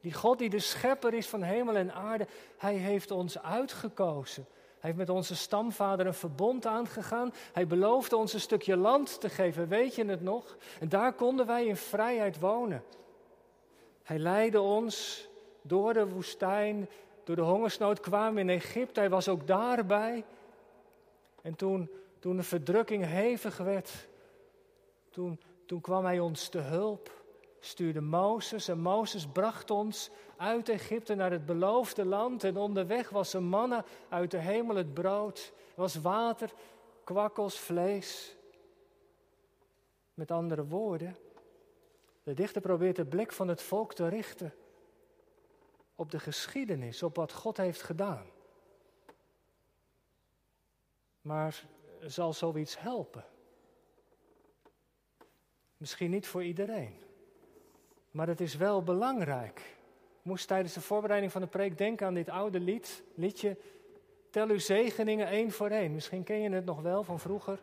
Die 0.00 0.12
God 0.12 0.38
die 0.38 0.50
de 0.50 0.58
schepper 0.58 1.14
is 1.14 1.26
van 1.26 1.42
hemel 1.42 1.76
en 1.76 1.94
aarde, 1.94 2.26
hij 2.56 2.74
heeft 2.74 3.10
ons 3.10 3.42
uitgekozen. 3.42 4.46
Hij 4.84 4.92
heeft 4.92 5.06
met 5.08 5.16
onze 5.16 5.36
stamvader 5.36 6.06
een 6.06 6.14
verbond 6.14 6.66
aangegaan. 6.66 7.32
Hij 7.52 7.66
beloofde 7.66 8.16
ons 8.16 8.32
een 8.32 8.40
stukje 8.40 8.76
land 8.76 9.20
te 9.20 9.28
geven, 9.28 9.68
weet 9.68 9.94
je 9.94 10.04
het 10.04 10.22
nog? 10.22 10.56
En 10.80 10.88
daar 10.88 11.12
konden 11.12 11.46
wij 11.46 11.66
in 11.66 11.76
vrijheid 11.76 12.40
wonen. 12.40 12.84
Hij 14.02 14.18
leidde 14.18 14.60
ons 14.60 15.28
door 15.62 15.92
de 15.92 16.08
woestijn, 16.08 16.88
door 17.24 17.36
de 17.36 17.42
hongersnood 17.42 18.00
kwamen 18.00 18.38
in 18.38 18.48
Egypte. 18.48 19.00
Hij 19.00 19.10
was 19.10 19.28
ook 19.28 19.46
daarbij. 19.46 20.24
En 21.42 21.54
toen, 21.54 21.90
toen 22.18 22.36
de 22.36 22.42
verdrukking 22.42 23.04
hevig 23.06 23.56
werd, 23.56 24.08
toen, 25.10 25.40
toen 25.66 25.80
kwam 25.80 26.04
hij 26.04 26.20
ons 26.20 26.48
te 26.48 26.58
hulp. 26.58 27.23
Stuurde 27.64 28.00
Mozes 28.00 28.68
en 28.68 28.78
Mozes 28.78 29.26
bracht 29.26 29.70
ons 29.70 30.10
uit 30.36 30.68
Egypte 30.68 31.14
naar 31.14 31.30
het 31.30 31.46
beloofde 31.46 32.04
land. 32.04 32.44
En 32.44 32.56
onderweg 32.56 33.10
was 33.10 33.32
een 33.32 33.44
manna 33.44 33.84
uit 34.08 34.30
de 34.30 34.38
hemel 34.38 34.76
het 34.76 34.94
brood, 34.94 35.52
was 35.74 35.94
water, 35.94 36.52
kwakkels, 37.04 37.58
vlees. 37.58 38.36
Met 40.14 40.30
andere 40.30 40.66
woorden, 40.66 41.16
de 42.22 42.34
dichter 42.34 42.60
probeert 42.60 42.96
de 42.96 43.06
blik 43.06 43.32
van 43.32 43.48
het 43.48 43.62
volk 43.62 43.94
te 43.94 44.08
richten 44.08 44.54
op 45.94 46.10
de 46.10 46.18
geschiedenis, 46.18 47.02
op 47.02 47.16
wat 47.16 47.32
God 47.32 47.56
heeft 47.56 47.82
gedaan. 47.82 48.26
Maar 51.20 51.64
zal 52.00 52.32
zoiets 52.32 52.78
helpen? 52.78 53.24
Misschien 55.76 56.10
niet 56.10 56.26
voor 56.26 56.44
iedereen, 56.44 57.02
maar 58.14 58.26
het 58.26 58.40
is 58.40 58.56
wel 58.56 58.82
belangrijk. 58.82 59.58
Ik 59.58 60.30
moest 60.30 60.46
tijdens 60.46 60.74
de 60.74 60.80
voorbereiding 60.80 61.32
van 61.32 61.40
de 61.40 61.46
preek 61.46 61.78
denken 61.78 62.06
aan 62.06 62.14
dit 62.14 62.28
oude 62.28 62.60
lied, 62.60 63.02
liedje 63.14 63.56
Tel 64.34 64.48
uw 64.48 64.58
zegeningen 64.58 65.26
één 65.26 65.50
voor 65.50 65.68
één. 65.68 65.92
Misschien 65.92 66.22
ken 66.22 66.40
je 66.40 66.50
het 66.50 66.64
nog 66.64 66.80
wel 66.80 67.04
van 67.04 67.20
vroeger. 67.20 67.62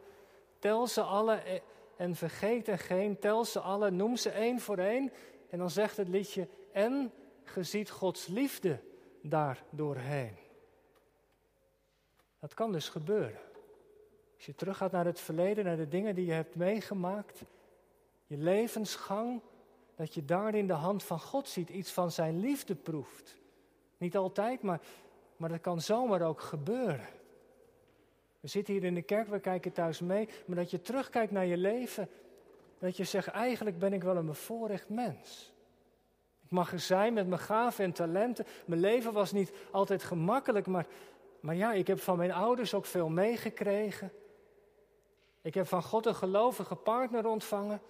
Tel 0.59 0.87
ze 0.87 1.01
alle 1.01 1.61
en 1.97 2.15
vergeet 2.15 2.67
er 2.67 2.79
geen. 2.79 3.19
Tel 3.19 3.45
ze 3.45 3.59
alle, 3.59 3.91
noem 3.91 4.15
ze 4.15 4.29
één 4.29 4.59
voor 4.59 4.77
één. 4.77 5.11
En 5.49 5.57
dan 5.57 5.69
zegt 5.69 5.97
het 5.97 6.07
liedje, 6.07 6.47
en 6.71 7.11
ge 7.43 7.63
ziet 7.63 7.89
Gods 7.89 8.27
liefde 8.27 8.79
daar 9.21 9.63
doorheen. 9.69 10.35
Dat 12.39 12.53
kan 12.53 12.71
dus 12.71 12.89
gebeuren. 12.89 13.39
Als 14.35 14.45
je 14.45 14.55
teruggaat 14.55 14.91
naar 14.91 15.05
het 15.05 15.19
verleden, 15.19 15.65
naar 15.65 15.77
de 15.77 15.87
dingen 15.87 16.15
die 16.15 16.25
je 16.25 16.33
hebt 16.33 16.55
meegemaakt, 16.55 17.43
je 18.27 18.37
levensgang, 18.37 19.41
dat 19.95 20.13
je 20.13 20.25
daarin 20.25 20.67
de 20.67 20.73
hand 20.73 21.03
van 21.03 21.19
God 21.19 21.47
ziet, 21.47 21.69
iets 21.69 21.91
van 21.91 22.11
zijn 22.11 22.39
liefde 22.39 22.75
proeft. 22.75 23.35
Niet 23.97 24.17
altijd, 24.17 24.61
maar, 24.61 24.79
maar 25.37 25.49
dat 25.49 25.61
kan 25.61 25.81
zomaar 25.81 26.21
ook 26.21 26.41
gebeuren. 26.41 27.07
We 28.39 28.47
zitten 28.47 28.73
hier 28.73 28.83
in 28.83 28.95
de 28.95 29.01
kerk, 29.01 29.27
we 29.27 29.39
kijken 29.39 29.71
thuis 29.71 29.99
mee, 29.99 30.29
maar 30.45 30.55
dat 30.55 30.71
je 30.71 30.81
terugkijkt 30.81 31.31
naar 31.31 31.45
je 31.45 31.57
leven, 31.57 32.09
dat 32.79 32.97
je 32.97 33.03
zegt, 33.03 33.27
eigenlijk 33.27 33.79
ben 33.79 33.93
ik 33.93 34.03
wel 34.03 34.15
een 34.15 34.25
bevoorrecht 34.25 34.89
mens. 34.89 35.51
Ik 36.43 36.51
mag 36.51 36.71
er 36.71 36.79
zijn 36.79 37.13
met 37.13 37.27
mijn 37.27 37.41
gaven 37.41 37.83
en 37.83 37.91
talenten. 37.91 38.45
Mijn 38.65 38.79
leven 38.79 39.13
was 39.13 39.31
niet 39.31 39.51
altijd 39.71 40.03
gemakkelijk, 40.03 40.67
maar, 40.67 40.85
maar 41.39 41.55
ja, 41.55 41.73
ik 41.73 41.87
heb 41.87 41.99
van 41.99 42.17
mijn 42.17 42.31
ouders 42.31 42.73
ook 42.73 42.85
veel 42.85 43.09
meegekregen. 43.09 44.11
Ik 45.41 45.53
heb 45.53 45.67
van 45.67 45.83
God 45.83 46.05
een 46.05 46.15
gelovige 46.15 46.75
partner 46.75 47.27
ontvangen. 47.27 47.81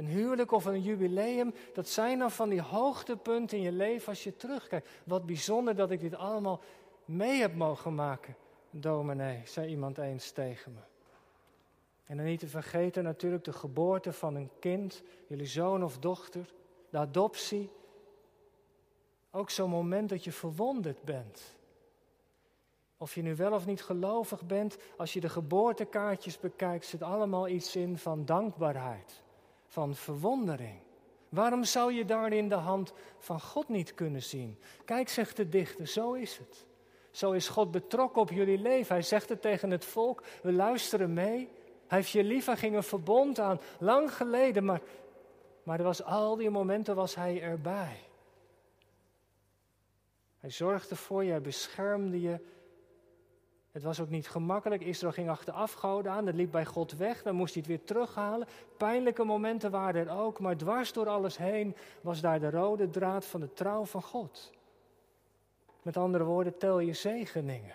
Een 0.00 0.06
huwelijk 0.06 0.52
of 0.52 0.64
een 0.64 0.82
jubileum, 0.82 1.54
dat 1.74 1.88
zijn 1.88 2.18
dan 2.18 2.30
van 2.30 2.48
die 2.48 2.62
hoogtepunten 2.62 3.58
in 3.58 3.62
je 3.62 3.72
leven 3.72 4.08
als 4.08 4.24
je 4.24 4.36
terugkijkt. 4.36 4.88
Wat 5.04 5.26
bijzonder 5.26 5.76
dat 5.76 5.90
ik 5.90 6.00
dit 6.00 6.14
allemaal 6.14 6.60
mee 7.04 7.40
heb 7.40 7.54
mogen 7.54 7.94
maken, 7.94 8.36
dominee, 8.70 9.42
zei 9.44 9.68
iemand 9.68 9.98
eens 9.98 10.30
tegen 10.30 10.72
me. 10.72 10.80
En 12.04 12.16
dan 12.16 12.26
niet 12.26 12.40
te 12.40 12.48
vergeten 12.48 13.02
natuurlijk 13.02 13.44
de 13.44 13.52
geboorte 13.52 14.12
van 14.12 14.34
een 14.34 14.50
kind, 14.58 15.02
jullie 15.26 15.46
zoon 15.46 15.84
of 15.84 15.98
dochter, 15.98 16.52
de 16.90 16.98
adoptie. 16.98 17.70
Ook 19.30 19.50
zo'n 19.50 19.70
moment 19.70 20.08
dat 20.08 20.24
je 20.24 20.32
verwonderd 20.32 21.02
bent. 21.02 21.56
Of 22.96 23.14
je 23.14 23.22
nu 23.22 23.36
wel 23.36 23.52
of 23.52 23.66
niet 23.66 23.82
gelovig 23.82 24.46
bent, 24.46 24.76
als 24.96 25.12
je 25.12 25.20
de 25.20 25.28
geboortekaartjes 25.28 26.38
bekijkt, 26.38 26.86
zit 26.86 27.02
allemaal 27.02 27.48
iets 27.48 27.76
in 27.76 27.98
van 27.98 28.24
dankbaarheid, 28.24 29.22
van 29.70 29.94
verwondering. 29.94 30.78
Waarom 31.28 31.64
zou 31.64 31.92
je 31.92 32.04
daarin 32.04 32.48
de 32.48 32.54
hand 32.54 32.92
van 33.18 33.40
God 33.40 33.68
niet 33.68 33.94
kunnen 33.94 34.22
zien? 34.22 34.58
Kijk, 34.84 35.08
zegt 35.08 35.36
de 35.36 35.48
dichter, 35.48 35.86
zo 35.86 36.12
is 36.12 36.38
het. 36.38 36.66
Zo 37.10 37.32
is 37.32 37.48
God 37.48 37.70
betrokken 37.70 38.22
op 38.22 38.30
jullie 38.30 38.58
leven. 38.58 38.94
Hij 38.94 39.02
zegt 39.02 39.28
het 39.28 39.42
tegen 39.42 39.70
het 39.70 39.84
volk, 39.84 40.22
we 40.42 40.52
luisteren 40.52 41.12
mee. 41.12 41.48
Hij 41.86 41.98
heeft 41.98 42.10
je 42.10 42.24
lief, 42.24 42.46
hij 42.46 42.56
ging 42.56 42.76
een 42.76 42.82
verbond 42.82 43.38
aan, 43.38 43.60
lang 43.78 44.14
geleden, 44.14 44.64
maar, 44.64 44.80
maar 45.62 45.78
er 45.78 45.84
was 45.84 46.02
al 46.02 46.36
die 46.36 46.50
momenten 46.50 46.94
was 46.94 47.14
hij 47.14 47.42
erbij. 47.42 47.96
Hij 50.38 50.50
zorgde 50.50 50.96
voor 50.96 51.24
je, 51.24 51.30
hij 51.30 51.40
beschermde 51.40 52.20
je, 52.20 52.40
het 53.70 53.82
was 53.82 54.00
ook 54.00 54.08
niet 54.08 54.28
gemakkelijk. 54.28 54.82
Israël 54.82 55.12
ging 55.12 55.28
achter 55.28 55.54
afgoden 55.54 56.12
aan. 56.12 56.24
Dat 56.24 56.34
liep 56.34 56.50
bij 56.50 56.64
God 56.64 56.92
weg. 56.92 57.22
Dan 57.22 57.34
moest 57.34 57.54
hij 57.54 57.62
het 57.66 57.70
weer 57.70 57.84
terughalen. 57.84 58.48
Pijnlijke 58.76 59.24
momenten 59.24 59.70
waren 59.70 60.08
er 60.08 60.18
ook. 60.18 60.40
Maar 60.40 60.56
dwars 60.56 60.92
door 60.92 61.08
alles 61.08 61.36
heen 61.36 61.76
was 62.00 62.20
daar 62.20 62.40
de 62.40 62.50
rode 62.50 62.90
draad 62.90 63.24
van 63.24 63.40
de 63.40 63.52
trouw 63.52 63.84
van 63.84 64.02
God. 64.02 64.52
Met 65.82 65.96
andere 65.96 66.24
woorden, 66.24 66.58
tel 66.58 66.78
je 66.78 66.92
zegeningen. 66.92 67.74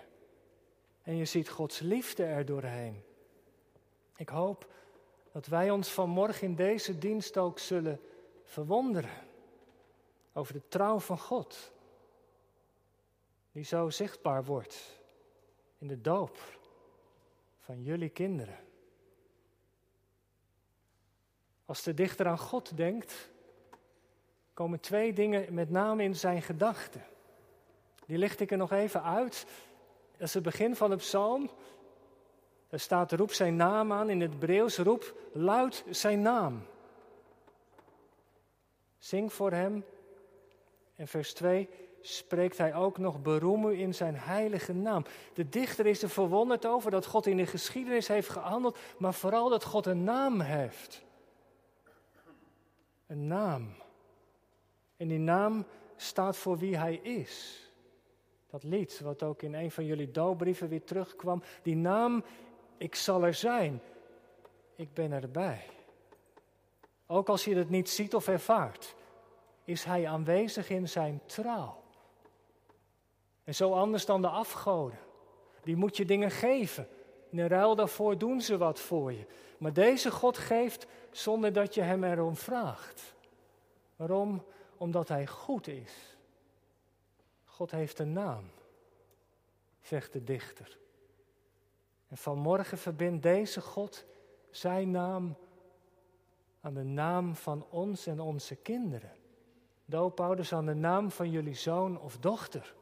En 1.02 1.16
je 1.16 1.24
ziet 1.24 1.48
Gods 1.48 1.80
liefde 1.80 2.24
er 2.24 2.44
doorheen. 2.44 3.02
Ik 4.16 4.28
hoop 4.28 4.72
dat 5.32 5.46
wij 5.46 5.70
ons 5.70 5.88
vanmorgen 5.88 6.46
in 6.46 6.54
deze 6.54 6.98
dienst 6.98 7.36
ook 7.36 7.58
zullen 7.58 8.00
verwonderen 8.44 9.24
over 10.32 10.52
de 10.52 10.68
trouw 10.68 10.98
van 10.98 11.18
God. 11.18 11.72
Die 13.52 13.64
zo 13.64 13.90
zichtbaar 13.90 14.44
wordt 14.44 14.95
in 15.78 15.88
de 15.88 16.00
doop 16.00 16.38
van 17.60 17.82
jullie 17.82 18.08
kinderen. 18.08 18.58
Als 21.64 21.82
de 21.82 21.94
dichter 21.94 22.26
aan 22.26 22.38
God 22.38 22.76
denkt, 22.76 23.30
komen 24.54 24.80
twee 24.80 25.12
dingen 25.12 25.54
met 25.54 25.70
name 25.70 26.02
in 26.02 26.16
zijn 26.16 26.42
gedachten. 26.42 27.04
Die 28.06 28.18
licht 28.18 28.40
ik 28.40 28.50
er 28.50 28.56
nog 28.56 28.72
even 28.72 29.02
uit. 29.02 29.46
Dat 30.16 30.28
is 30.28 30.34
het 30.34 30.42
begin 30.42 30.76
van 30.76 30.90
de 30.90 30.96
psalm. 30.96 31.50
Er 32.68 32.80
staat 32.80 33.12
roep 33.12 33.32
zijn 33.32 33.56
naam 33.56 33.92
aan 33.92 34.10
in 34.10 34.20
het 34.20 34.32
Hebreeuws, 34.32 34.78
roep 34.78 35.14
luid 35.32 35.84
zijn 35.90 36.22
naam. 36.22 36.66
Zing 38.98 39.32
voor 39.32 39.52
hem. 39.52 39.84
En 40.94 41.08
vers 41.08 41.34
2, 41.34 41.68
spreekt 42.06 42.58
hij 42.58 42.74
ook 42.74 42.98
nog 42.98 43.22
beroem 43.22 43.66
u 43.66 43.80
in 43.80 43.94
zijn 43.94 44.16
heilige 44.16 44.72
naam. 44.72 45.04
De 45.34 45.48
dichter 45.48 45.86
is 45.86 46.02
er 46.02 46.08
verwonderd 46.08 46.66
over 46.66 46.90
dat 46.90 47.06
God 47.06 47.26
in 47.26 47.36
de 47.36 47.46
geschiedenis 47.46 48.08
heeft 48.08 48.28
gehandeld, 48.28 48.78
maar 48.98 49.14
vooral 49.14 49.48
dat 49.48 49.64
God 49.64 49.86
een 49.86 50.04
naam 50.04 50.40
heeft. 50.40 51.04
Een 53.06 53.26
naam. 53.26 53.74
En 54.96 55.08
die 55.08 55.18
naam 55.18 55.66
staat 55.96 56.36
voor 56.36 56.58
wie 56.58 56.76
hij 56.76 56.94
is. 56.94 57.64
Dat 58.50 58.62
lied, 58.62 59.00
wat 59.00 59.22
ook 59.22 59.42
in 59.42 59.54
een 59.54 59.70
van 59.70 59.84
jullie 59.84 60.10
doopbrieven 60.10 60.68
weer 60.68 60.84
terugkwam. 60.84 61.42
Die 61.62 61.76
naam, 61.76 62.24
ik 62.76 62.94
zal 62.94 63.24
er 63.24 63.34
zijn. 63.34 63.82
Ik 64.76 64.94
ben 64.94 65.12
erbij. 65.12 65.64
Ook 67.06 67.28
als 67.28 67.44
je 67.44 67.56
het 67.56 67.70
niet 67.70 67.88
ziet 67.88 68.14
of 68.14 68.28
ervaart, 68.28 68.94
is 69.64 69.84
hij 69.84 70.08
aanwezig 70.08 70.70
in 70.70 70.88
zijn 70.88 71.20
trouw. 71.26 71.84
En 73.46 73.54
zo 73.54 73.72
anders 73.72 74.06
dan 74.06 74.22
de 74.22 74.28
afgoden. 74.28 74.98
Die 75.62 75.76
moet 75.76 75.96
je 75.96 76.04
dingen 76.04 76.30
geven. 76.30 76.88
In 77.30 77.46
ruil 77.46 77.74
daarvoor 77.74 78.18
doen 78.18 78.40
ze 78.40 78.56
wat 78.56 78.80
voor 78.80 79.12
je. 79.12 79.26
Maar 79.58 79.72
deze 79.72 80.10
God 80.10 80.38
geeft 80.38 80.86
zonder 81.10 81.52
dat 81.52 81.74
je 81.74 81.80
hem 81.80 82.04
erom 82.04 82.36
vraagt. 82.36 83.14
Waarom? 83.96 84.44
Omdat 84.76 85.08
hij 85.08 85.26
goed 85.26 85.66
is. 85.66 86.16
God 87.44 87.70
heeft 87.70 87.98
een 87.98 88.12
naam, 88.12 88.50
zegt 89.80 90.12
de 90.12 90.24
dichter. 90.24 90.78
En 92.08 92.16
vanmorgen 92.16 92.78
verbindt 92.78 93.22
deze 93.22 93.60
God 93.60 94.04
zijn 94.50 94.90
naam 94.90 95.36
aan 96.60 96.74
de 96.74 96.84
naam 96.84 97.34
van 97.34 97.66
ons 97.70 98.06
en 98.06 98.20
onze 98.20 98.56
kinderen. 98.56 99.12
Doopouders 99.84 100.52
aan 100.52 100.66
de 100.66 100.74
naam 100.74 101.10
van 101.10 101.30
jullie 101.30 101.54
zoon 101.54 102.00
of 102.00 102.18
dochter. 102.18 102.75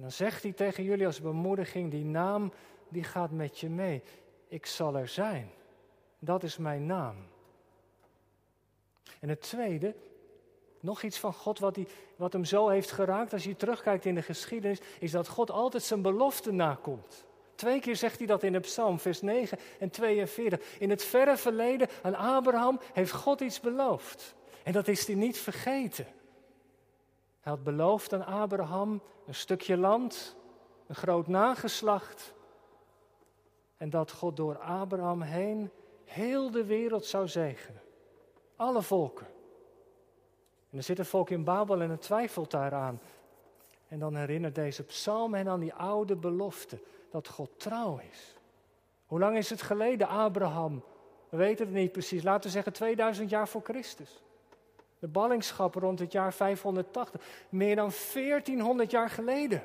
Dan 0.00 0.12
zegt 0.12 0.42
hij 0.42 0.52
tegen 0.52 0.84
jullie 0.84 1.06
als 1.06 1.20
bemoediging, 1.20 1.90
die 1.90 2.04
naam 2.04 2.52
die 2.88 3.04
gaat 3.04 3.30
met 3.30 3.58
je 3.58 3.68
mee. 3.68 4.02
Ik 4.48 4.66
zal 4.66 4.96
er 4.96 5.08
zijn. 5.08 5.50
Dat 6.18 6.42
is 6.42 6.56
mijn 6.56 6.86
naam. 6.86 7.16
En 9.20 9.28
het 9.28 9.40
tweede, 9.40 9.94
Nog 10.80 11.02
iets 11.02 11.18
van 11.18 11.32
God 11.32 11.58
wat, 11.58 11.74
die, 11.74 11.86
wat 12.16 12.32
hem 12.32 12.44
zo 12.44 12.68
heeft 12.68 12.90
geraakt 12.90 13.32
als 13.32 13.44
je 13.44 13.56
terugkijkt 13.56 14.04
in 14.04 14.14
de 14.14 14.22
geschiedenis, 14.22 14.78
is 14.98 15.10
dat 15.10 15.28
God 15.28 15.50
altijd 15.50 15.82
zijn 15.82 16.02
belofte 16.02 16.52
nakomt. 16.52 17.24
Twee 17.54 17.80
keer 17.80 17.96
zegt 17.96 18.18
hij 18.18 18.26
dat 18.26 18.42
in 18.42 18.52
de 18.52 18.60
psalm, 18.60 18.98
vers 18.98 19.20
9 19.20 19.58
en 19.78 19.90
42. 19.90 20.76
In 20.78 20.90
het 20.90 21.04
verre 21.04 21.36
verleden 21.36 21.88
aan 22.02 22.14
Abraham 22.14 22.80
heeft 22.92 23.12
God 23.12 23.40
iets 23.40 23.60
beloofd. 23.60 24.34
En 24.62 24.72
dat 24.72 24.88
is 24.88 25.06
hij 25.06 25.16
niet 25.16 25.38
vergeten. 25.38 26.06
Hij 27.48 27.56
had 27.56 27.66
beloofd 27.66 28.12
aan 28.12 28.26
Abraham 28.26 29.02
een 29.26 29.34
stukje 29.34 29.76
land, 29.76 30.36
een 30.86 30.94
groot 30.94 31.26
nageslacht. 31.26 32.34
En 33.76 33.90
dat 33.90 34.12
God 34.12 34.36
door 34.36 34.58
Abraham 34.58 35.22
heen 35.22 35.70
heel 36.04 36.50
de 36.50 36.64
wereld 36.64 37.04
zou 37.04 37.28
zegenen. 37.28 37.80
Alle 38.56 38.82
volken. 38.82 39.26
En 40.70 40.76
er 40.76 40.82
zit 40.82 40.98
een 40.98 41.04
volk 41.04 41.30
in 41.30 41.44
Babel 41.44 41.80
en 41.80 41.90
het 41.90 42.02
twijfelt 42.02 42.50
daaraan. 42.50 43.00
En 43.88 43.98
dan 43.98 44.16
herinnert 44.16 44.54
deze 44.54 44.82
psalm 44.82 45.34
hen 45.34 45.48
aan 45.48 45.60
die 45.60 45.74
oude 45.74 46.16
belofte 46.16 46.80
dat 47.10 47.28
God 47.28 47.50
trouw 47.56 48.00
is. 48.10 48.36
Hoe 49.06 49.18
lang 49.18 49.36
is 49.36 49.50
het 49.50 49.62
geleden, 49.62 50.08
Abraham? 50.08 50.84
We 51.28 51.36
weten 51.36 51.66
het 51.66 51.74
niet 51.74 51.92
precies. 51.92 52.22
Laten 52.22 52.42
we 52.42 52.50
zeggen 52.50 52.72
2000 52.72 53.30
jaar 53.30 53.48
voor 53.48 53.62
Christus. 53.62 54.22
De 54.98 55.08
ballingschap 55.08 55.74
rond 55.74 55.98
het 55.98 56.12
jaar 56.12 56.34
580. 56.34 57.20
Meer 57.48 57.76
dan 57.76 57.92
1400 58.12 58.90
jaar 58.90 59.10
geleden. 59.10 59.64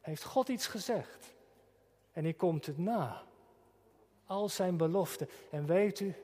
Heeft 0.00 0.24
God 0.24 0.48
iets 0.48 0.66
gezegd. 0.66 1.34
En 2.12 2.22
hij 2.22 2.32
komt 2.32 2.66
het 2.66 2.78
na. 2.78 3.22
Al 4.26 4.48
zijn 4.48 4.76
beloften. 4.76 5.28
En 5.50 5.66
weet 5.66 6.00
u, 6.00 6.14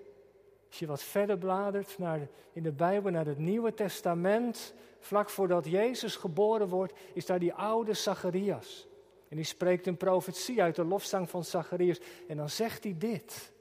als 0.68 0.78
je 0.78 0.86
wat 0.86 1.02
verder 1.02 1.38
bladert 1.38 1.98
naar 1.98 2.28
in 2.52 2.62
de 2.62 2.72
Bijbel, 2.72 3.10
naar 3.10 3.26
het 3.26 3.38
Nieuwe 3.38 3.74
Testament, 3.74 4.74
vlak 4.98 5.30
voordat 5.30 5.66
Jezus 5.66 6.16
geboren 6.16 6.68
wordt, 6.68 6.92
is 7.12 7.26
daar 7.26 7.38
die 7.38 7.54
oude 7.54 7.94
Zacharias. 7.94 8.86
En 9.28 9.36
die 9.36 9.44
spreekt 9.44 9.86
een 9.86 9.96
profetie 9.96 10.62
uit 10.62 10.76
de 10.76 10.84
lofzang 10.84 11.30
van 11.30 11.44
Zacharias. 11.44 12.00
En 12.28 12.36
dan 12.36 12.50
zegt 12.50 12.84
hij 12.84 12.94
dit. 12.98 13.52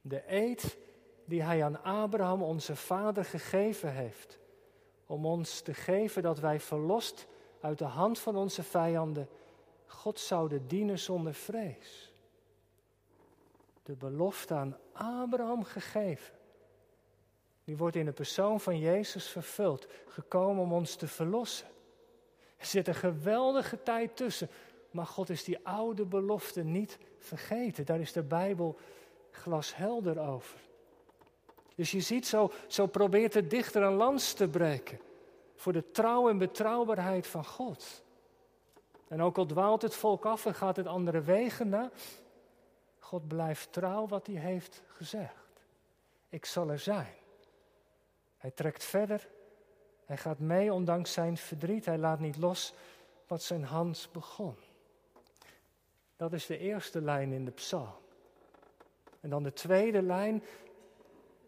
De 0.00 0.22
eed 0.26 0.76
die 1.30 1.42
hij 1.42 1.64
aan 1.64 1.82
Abraham, 1.82 2.42
onze 2.42 2.76
vader, 2.76 3.24
gegeven 3.24 3.92
heeft. 3.92 4.38
Om 5.06 5.26
ons 5.26 5.60
te 5.60 5.74
geven 5.74 6.22
dat 6.22 6.38
wij 6.38 6.60
verlost 6.60 7.26
uit 7.60 7.78
de 7.78 7.84
hand 7.84 8.18
van 8.18 8.36
onze 8.36 8.62
vijanden 8.62 9.28
God 9.86 10.20
zouden 10.20 10.66
dienen 10.68 10.98
zonder 10.98 11.34
vrees. 11.34 12.12
De 13.82 13.96
belofte 13.96 14.54
aan 14.54 14.76
Abraham 14.92 15.64
gegeven. 15.64 16.34
Die 17.64 17.76
wordt 17.76 17.96
in 17.96 18.04
de 18.04 18.12
persoon 18.12 18.60
van 18.60 18.78
Jezus 18.78 19.28
vervuld, 19.28 19.86
gekomen 20.06 20.62
om 20.62 20.72
ons 20.72 20.94
te 20.96 21.08
verlossen. 21.08 21.68
Er 22.56 22.66
zit 22.66 22.88
een 22.88 22.94
geweldige 22.94 23.82
tijd 23.82 24.16
tussen, 24.16 24.48
maar 24.90 25.06
God 25.06 25.30
is 25.30 25.44
die 25.44 25.66
oude 25.66 26.04
belofte 26.04 26.62
niet 26.62 26.98
vergeten. 27.18 27.86
Daar 27.86 28.00
is 28.00 28.12
de 28.12 28.22
Bijbel 28.22 28.78
glashelder 29.30 30.20
over. 30.20 30.69
Dus 31.80 31.90
je 31.90 32.00
ziet, 32.00 32.26
zo, 32.26 32.52
zo 32.66 32.86
probeert 32.86 33.32
de 33.32 33.46
dichter 33.46 33.82
een 33.82 33.94
lans 33.94 34.32
te 34.32 34.48
breken 34.48 35.00
voor 35.54 35.72
de 35.72 35.90
trouw 35.90 36.28
en 36.28 36.38
betrouwbaarheid 36.38 37.26
van 37.26 37.44
God. 37.44 38.02
En 39.08 39.22
ook 39.22 39.38
al 39.38 39.46
dwaalt 39.46 39.82
het 39.82 39.94
volk 39.94 40.24
af 40.24 40.46
en 40.46 40.54
gaat 40.54 40.76
het 40.76 40.86
andere 40.86 41.20
wegen 41.20 41.68
na, 41.68 41.90
God 42.98 43.28
blijft 43.28 43.72
trouw 43.72 44.06
wat 44.06 44.26
hij 44.26 44.36
heeft 44.36 44.82
gezegd. 44.86 45.62
Ik 46.28 46.44
zal 46.44 46.70
er 46.70 46.78
zijn. 46.78 47.14
Hij 48.36 48.50
trekt 48.50 48.84
verder. 48.84 49.28
Hij 50.04 50.16
gaat 50.16 50.38
mee 50.38 50.72
ondanks 50.72 51.12
zijn 51.12 51.36
verdriet. 51.36 51.84
Hij 51.84 51.98
laat 51.98 52.20
niet 52.20 52.36
los 52.36 52.74
wat 53.26 53.42
zijn 53.42 53.64
hand 53.64 54.08
begon. 54.12 54.56
Dat 56.16 56.32
is 56.32 56.46
de 56.46 56.58
eerste 56.58 57.00
lijn 57.00 57.32
in 57.32 57.44
de 57.44 57.50
psalm. 57.50 57.94
En 59.20 59.30
dan 59.30 59.42
de 59.42 59.52
tweede 59.52 60.02
lijn. 60.02 60.42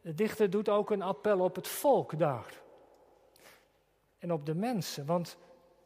De 0.03 0.15
dichter 0.15 0.51
doet 0.51 0.69
ook 0.69 0.91
een 0.91 1.03
appel 1.03 1.41
op 1.41 1.55
het 1.55 1.69
volk 1.69 2.19
daar. 2.19 2.61
En 4.19 4.33
op 4.33 4.47
de 4.47 4.55
mensen. 4.55 5.07
Want 5.07 5.37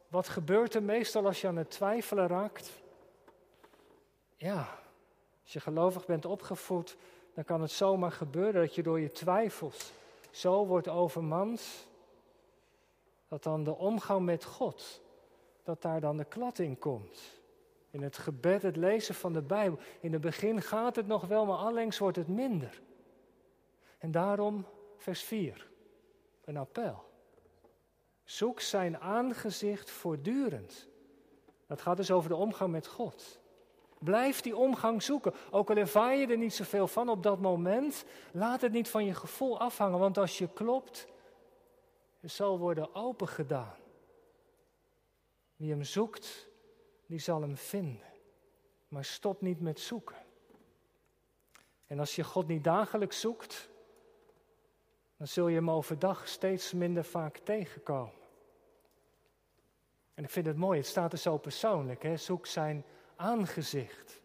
wat 0.08 0.28
gebeurt 0.28 0.74
er 0.74 0.82
meestal 0.82 1.26
als 1.26 1.40
je 1.40 1.46
aan 1.46 1.56
het 1.56 1.70
twijfelen 1.70 2.26
raakt? 2.26 2.70
Ja, 4.36 4.78
als 5.42 5.52
je 5.52 5.60
gelovig 5.60 6.06
bent 6.06 6.24
opgevoed, 6.24 6.96
dan 7.34 7.44
kan 7.44 7.60
het 7.60 7.70
zomaar 7.70 8.12
gebeuren 8.12 8.60
dat 8.60 8.74
je 8.74 8.82
door 8.82 9.00
je 9.00 9.12
twijfels 9.12 9.92
zo 10.30 10.66
wordt 10.66 10.88
overmand, 10.88 11.86
dat 13.28 13.42
dan 13.42 13.64
de 13.64 13.76
omgang 13.76 14.24
met 14.24 14.44
God, 14.44 15.00
dat 15.62 15.82
daar 15.82 16.00
dan 16.00 16.16
de 16.16 16.24
klad 16.24 16.58
in 16.58 16.78
komt. 16.78 17.20
In 17.90 18.02
het 18.02 18.18
gebed, 18.18 18.62
het 18.62 18.76
lezen 18.76 19.14
van 19.14 19.32
de 19.32 19.42
Bijbel. 19.42 19.78
In 20.00 20.12
het 20.12 20.20
begin 20.20 20.62
gaat 20.62 20.96
het 20.96 21.06
nog 21.06 21.26
wel, 21.26 21.46
maar 21.46 21.56
allengs 21.56 21.98
wordt 21.98 22.16
het 22.16 22.28
minder. 22.28 22.80
En 24.06 24.12
daarom 24.12 24.66
vers 24.96 25.22
4, 25.22 25.70
een 26.44 26.56
appel. 26.56 27.04
Zoek 28.24 28.60
zijn 28.60 28.98
aangezicht 28.98 29.90
voortdurend. 29.90 30.88
Dat 31.66 31.80
gaat 31.80 31.96
dus 31.96 32.10
over 32.10 32.28
de 32.28 32.36
omgang 32.36 32.72
met 32.72 32.86
God. 32.86 33.40
Blijf 33.98 34.40
die 34.40 34.56
omgang 34.56 35.02
zoeken. 35.02 35.34
Ook 35.50 35.70
al 35.70 35.76
ervaar 35.76 36.16
je 36.16 36.26
er 36.26 36.36
niet 36.36 36.54
zoveel 36.54 36.88
van 36.88 37.08
op 37.08 37.22
dat 37.22 37.40
moment, 37.40 38.04
laat 38.32 38.60
het 38.60 38.72
niet 38.72 38.88
van 38.88 39.04
je 39.04 39.14
gevoel 39.14 39.60
afhangen. 39.60 39.98
Want 39.98 40.18
als 40.18 40.38
je 40.38 40.48
klopt, 40.52 41.06
het 42.20 42.30
zal 42.30 42.58
worden 42.58 42.94
opengedaan. 42.94 43.76
Wie 45.56 45.70
hem 45.70 45.84
zoekt, 45.84 46.48
die 47.06 47.18
zal 47.18 47.40
hem 47.40 47.56
vinden. 47.56 48.12
Maar 48.88 49.04
stop 49.04 49.40
niet 49.40 49.60
met 49.60 49.80
zoeken. 49.80 50.24
En 51.86 51.98
als 51.98 52.16
je 52.16 52.24
God 52.24 52.46
niet 52.46 52.64
dagelijks 52.64 53.20
zoekt, 53.20 53.74
dan 55.16 55.26
zul 55.26 55.48
je 55.48 55.56
hem 55.56 55.70
overdag 55.70 56.28
steeds 56.28 56.72
minder 56.72 57.04
vaak 57.04 57.38
tegenkomen. 57.38 58.24
En 60.14 60.24
ik 60.24 60.30
vind 60.30 60.46
het 60.46 60.56
mooi, 60.56 60.78
het 60.78 60.86
staat 60.86 61.12
er 61.12 61.18
zo 61.18 61.38
persoonlijk. 61.38 62.02
Hè? 62.02 62.16
Zoek 62.16 62.46
zijn 62.46 62.84
aangezicht. 63.16 64.22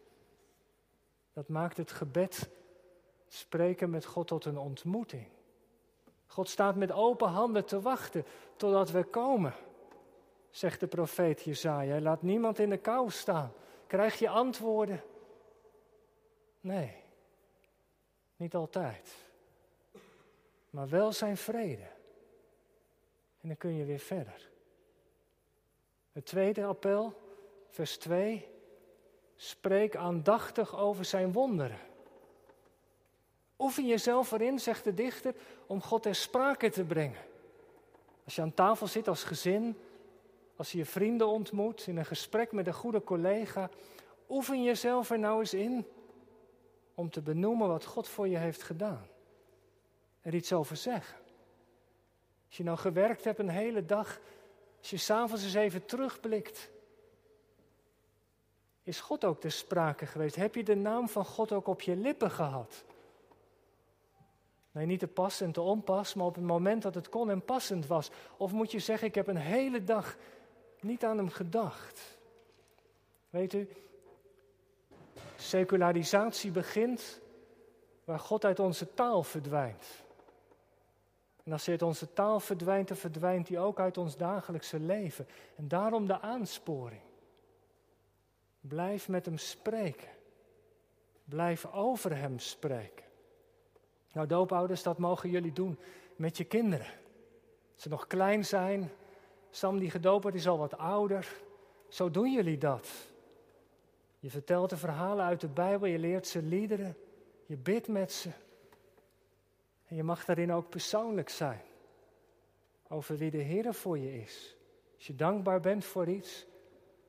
Dat 1.32 1.48
maakt 1.48 1.76
het 1.76 1.92
gebed, 1.92 2.48
spreken 3.28 3.90
met 3.90 4.04
God 4.04 4.26
tot 4.26 4.44
een 4.44 4.58
ontmoeting. 4.58 5.26
God 6.26 6.48
staat 6.48 6.76
met 6.76 6.92
open 6.92 7.28
handen 7.28 7.64
te 7.64 7.80
wachten 7.80 8.24
totdat 8.56 8.90
we 8.90 9.04
komen, 9.04 9.54
zegt 10.50 10.80
de 10.80 10.86
profeet 10.86 11.42
Jezaja. 11.42 12.00
Laat 12.00 12.22
niemand 12.22 12.58
in 12.58 12.70
de 12.70 12.76
kou 12.76 13.10
staan. 13.10 13.52
Krijg 13.86 14.18
je 14.18 14.28
antwoorden? 14.28 15.02
Nee, 16.60 16.94
niet 18.36 18.54
altijd. 18.54 19.31
Maar 20.72 20.88
wel 20.88 21.12
zijn 21.12 21.36
vrede. 21.36 21.86
En 23.40 23.48
dan 23.48 23.56
kun 23.56 23.74
je 23.76 23.84
weer 23.84 23.98
verder. 23.98 24.50
Het 26.12 26.26
tweede 26.26 26.64
appel, 26.64 27.14
vers 27.68 27.96
2. 27.96 28.48
Spreek 29.36 29.96
aandachtig 29.96 30.76
over 30.76 31.04
zijn 31.04 31.32
wonderen. 31.32 31.78
Oefen 33.58 33.86
jezelf 33.86 34.32
erin, 34.32 34.58
zegt 34.58 34.84
de 34.84 34.94
dichter, 34.94 35.34
om 35.66 35.82
God 35.82 36.02
ter 36.02 36.14
sprake 36.14 36.70
te 36.70 36.84
brengen. 36.84 37.20
Als 38.24 38.34
je 38.34 38.42
aan 38.42 38.54
tafel 38.54 38.86
zit 38.86 39.08
als 39.08 39.24
gezin, 39.24 39.78
als 40.56 40.72
je 40.72 40.78
je 40.78 40.84
vrienden 40.84 41.26
ontmoet, 41.26 41.86
in 41.86 41.96
een 41.96 42.06
gesprek 42.06 42.52
met 42.52 42.66
een 42.66 42.72
goede 42.72 43.04
collega, 43.04 43.70
oefen 44.28 44.62
jezelf 44.62 45.10
er 45.10 45.18
nou 45.18 45.40
eens 45.40 45.54
in 45.54 45.86
om 46.94 47.10
te 47.10 47.20
benoemen 47.20 47.68
wat 47.68 47.84
God 47.84 48.08
voor 48.08 48.28
je 48.28 48.36
heeft 48.36 48.62
gedaan. 48.62 49.06
Er 50.22 50.34
iets 50.34 50.52
over 50.52 50.76
zeggen. 50.76 51.16
Als 52.46 52.56
je 52.56 52.62
nou 52.62 52.78
gewerkt 52.78 53.24
hebt 53.24 53.38
een 53.38 53.48
hele 53.48 53.84
dag, 53.84 54.20
als 54.78 54.90
je 54.90 54.96
s'avonds 54.96 55.44
eens 55.44 55.54
even 55.54 55.84
terugblikt 55.84 56.70
is 58.82 59.00
God 59.00 59.24
ook 59.24 59.40
ter 59.40 59.50
sprake 59.50 60.06
geweest? 60.06 60.36
Heb 60.36 60.54
je 60.54 60.64
de 60.64 60.74
naam 60.74 61.08
van 61.08 61.24
God 61.24 61.52
ook 61.52 61.66
op 61.66 61.80
je 61.80 61.96
lippen 61.96 62.30
gehad? 62.30 62.84
Nee, 64.72 64.86
niet 64.86 64.98
te 64.98 65.06
pas 65.06 65.40
en 65.40 65.52
te 65.52 65.60
onpas, 65.60 66.14
maar 66.14 66.26
op 66.26 66.34
het 66.34 66.44
moment 66.44 66.82
dat 66.82 66.94
het 66.94 67.08
kon 67.08 67.30
en 67.30 67.44
passend 67.44 67.86
was. 67.86 68.10
Of 68.36 68.52
moet 68.52 68.72
je 68.72 68.78
zeggen, 68.78 69.08
ik 69.08 69.14
heb 69.14 69.26
een 69.26 69.36
hele 69.36 69.84
dag 69.84 70.16
niet 70.80 71.04
aan 71.04 71.16
hem 71.16 71.28
gedacht. 71.28 72.18
Weet 73.30 73.52
u, 73.52 73.68
secularisatie 75.36 76.50
begint 76.50 77.20
waar 78.04 78.18
God 78.18 78.44
uit 78.44 78.58
onze 78.58 78.94
taal 78.94 79.22
verdwijnt. 79.22 80.01
En 81.44 81.52
als 81.52 81.68
uit 81.68 81.82
onze 81.82 82.12
taal 82.12 82.40
verdwijnt, 82.40 82.88
dan 82.88 82.96
verdwijnt 82.96 83.48
hij 83.48 83.58
ook 83.58 83.80
uit 83.80 83.98
ons 83.98 84.16
dagelijkse 84.16 84.80
leven. 84.80 85.26
En 85.56 85.68
daarom 85.68 86.06
de 86.06 86.20
aansporing. 86.20 87.00
Blijf 88.60 89.08
met 89.08 89.24
hem 89.24 89.38
spreken. 89.38 90.08
Blijf 91.24 91.66
over 91.72 92.16
hem 92.16 92.38
spreken. 92.38 93.04
Nou, 94.12 94.26
doopouders, 94.26 94.82
dat 94.82 94.98
mogen 94.98 95.30
jullie 95.30 95.52
doen 95.52 95.78
met 96.16 96.36
je 96.36 96.44
kinderen. 96.44 96.86
Ze 97.74 97.88
nog 97.88 98.06
klein 98.06 98.44
zijn. 98.44 98.90
Sam 99.50 99.78
die 99.78 99.90
gedoopt 99.90 100.22
wordt 100.22 100.36
is 100.36 100.48
al 100.48 100.58
wat 100.58 100.78
ouder. 100.78 101.34
Zo 101.88 102.10
doen 102.10 102.32
jullie 102.32 102.58
dat. 102.58 102.88
Je 104.18 104.30
vertelt 104.30 104.70
de 104.70 104.76
verhalen 104.76 105.24
uit 105.24 105.40
de 105.40 105.48
Bijbel, 105.48 105.88
je 105.88 105.98
leert 105.98 106.26
ze 106.26 106.42
liederen, 106.42 106.96
je 107.46 107.56
bidt 107.56 107.88
met 107.88 108.12
ze. 108.12 108.30
En 109.92 109.98
je 109.98 110.04
mag 110.04 110.24
daarin 110.24 110.52
ook 110.52 110.68
persoonlijk 110.68 111.28
zijn. 111.28 111.60
Over 112.88 113.16
wie 113.16 113.30
de 113.30 113.38
Heer 113.38 113.74
voor 113.74 113.98
je 113.98 114.20
is. 114.20 114.56
Als 114.96 115.06
je 115.06 115.14
dankbaar 115.14 115.60
bent 115.60 115.84
voor 115.84 116.08
iets, 116.08 116.46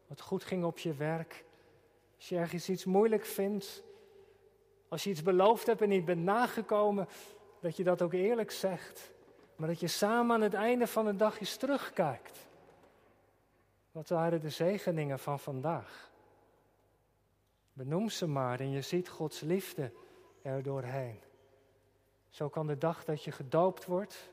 wat 0.08 0.22
goed 0.22 0.44
ging 0.44 0.64
op 0.64 0.78
je 0.78 0.94
werk. 0.94 1.46
Als 2.16 2.30
je 2.30 2.38
ergens 2.38 2.70
iets 2.70 2.86
moeilijk 2.86 3.26
vindt. 3.26 3.84
Als 4.88 5.04
je 5.04 5.10
iets 5.10 5.22
beloofd 5.22 5.68
hebt 5.68 5.82
en 5.82 5.90
niet 5.90 6.06
bent 6.06 6.24
nagekomen, 6.24 7.08
dat 7.60 7.78
je 7.78 7.84
dat 7.84 8.02
ook 8.02 8.14
eerlijk 8.14 8.52
zegt. 8.52 9.12
Maar 9.56 9.68
dat 9.68 9.80
je 9.80 9.88
samen 9.88 10.36
aan 10.36 10.42
het 10.42 10.54
einde 10.54 10.88
van 10.88 11.06
de 11.06 11.16
dag 11.16 11.40
eens 11.40 11.56
terugkijkt. 11.56 12.48
Wat 13.92 14.10
waren 14.10 14.42
de 14.42 14.50
zegeningen 14.50 15.20
van 15.20 15.40
vandaag? 15.40 16.12
Benoem 17.74 18.10
ze 18.10 18.28
maar 18.28 18.60
en 18.60 18.70
je 18.70 18.82
ziet 18.82 19.10
Gods 19.10 19.42
liefde 19.42 19.92
er 20.42 20.64
doorheen. 20.64 21.20
Zo 22.34 22.50
kan 22.50 22.68
de 22.68 22.78
dag 22.78 23.04
dat 23.04 23.24
je 23.24 23.32
gedoopt 23.32 23.86
wordt, 23.86 24.30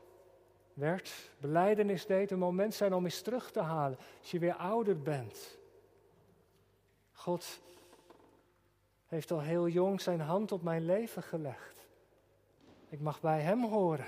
werd, 0.73 1.31
beleidenis 1.39 2.05
deed, 2.05 2.31
een 2.31 2.39
moment 2.39 2.73
zijn 2.73 2.93
om 2.93 3.03
eens 3.03 3.21
terug 3.21 3.51
te 3.51 3.59
halen. 3.59 3.97
Als 4.19 4.31
je 4.31 4.39
weer 4.39 4.55
ouder 4.55 5.01
bent. 5.01 5.57
God 7.11 7.61
heeft 9.07 9.31
al 9.31 9.41
heel 9.41 9.67
jong 9.67 10.01
zijn 10.01 10.19
hand 10.19 10.51
op 10.51 10.61
mijn 10.61 10.85
leven 10.85 11.23
gelegd. 11.23 11.87
Ik 12.89 12.99
mag 12.99 13.21
bij 13.21 13.41
Hem 13.41 13.65
horen. 13.65 14.05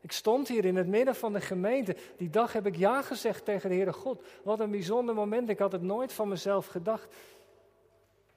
Ik 0.00 0.12
stond 0.12 0.48
hier 0.48 0.64
in 0.64 0.76
het 0.76 0.86
midden 0.86 1.14
van 1.14 1.32
de 1.32 1.40
gemeente. 1.40 1.96
Die 2.16 2.30
dag 2.30 2.52
heb 2.52 2.66
ik 2.66 2.76
ja 2.76 3.02
gezegd 3.02 3.44
tegen 3.44 3.68
de 3.68 3.74
Heere 3.74 3.92
God. 3.92 4.22
Wat 4.42 4.60
een 4.60 4.70
bijzonder 4.70 5.14
moment. 5.14 5.48
Ik 5.48 5.58
had 5.58 5.72
het 5.72 5.82
nooit 5.82 6.12
van 6.12 6.28
mezelf 6.28 6.66
gedacht. 6.66 7.14